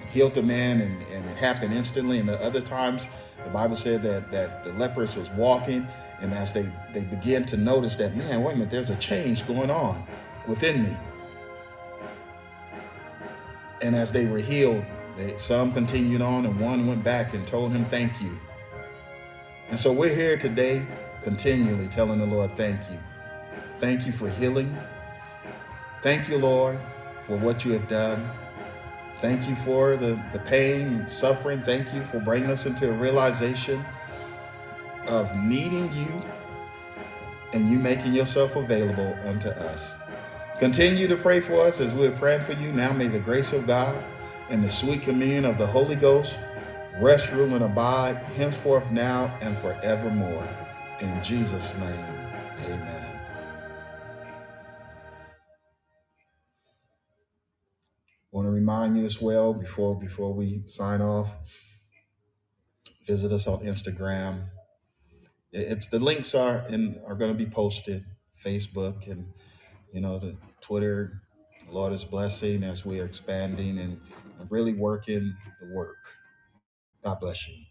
[0.00, 2.18] and healed the man, and, and it happened instantly.
[2.18, 3.08] And the other times,
[3.44, 5.86] the Bible said that that the lepers was walking,
[6.20, 9.46] and as they they began to notice that, man, wait a minute, there's a change
[9.46, 10.02] going on
[10.46, 10.92] within me.
[13.80, 14.84] And as they were healed,
[15.16, 18.36] they, some continued on, and one went back and told him, "Thank you."
[19.70, 20.82] And so we're here today,
[21.22, 22.98] continually telling the Lord, "Thank you,
[23.78, 24.76] thank you for healing."
[26.00, 26.78] Thank you, Lord,
[27.28, 28.26] for what you have done.
[29.18, 31.60] Thank you for the, the pain and suffering.
[31.60, 33.80] Thank you for bringing us into a realization
[35.08, 36.22] of needing you
[37.52, 40.10] and you making yourself available unto us.
[40.58, 42.72] Continue to pray for us as we're praying for you.
[42.72, 44.02] Now may the grace of God
[44.48, 46.40] and the sweet communion of the Holy Ghost
[46.98, 50.46] rest, rule, and abide henceforth, now, and forevermore.
[51.00, 53.07] In Jesus' name, amen.
[58.30, 61.34] Want to remind you as well before before we sign off
[63.06, 64.48] visit us on instagram.
[65.50, 68.02] It's the links are in are going to be posted
[68.38, 69.26] facebook and
[69.92, 71.22] you know the twitter.
[71.70, 74.00] Lord is blessing as we are expanding and
[74.50, 75.96] really working the work.
[77.02, 77.67] God bless you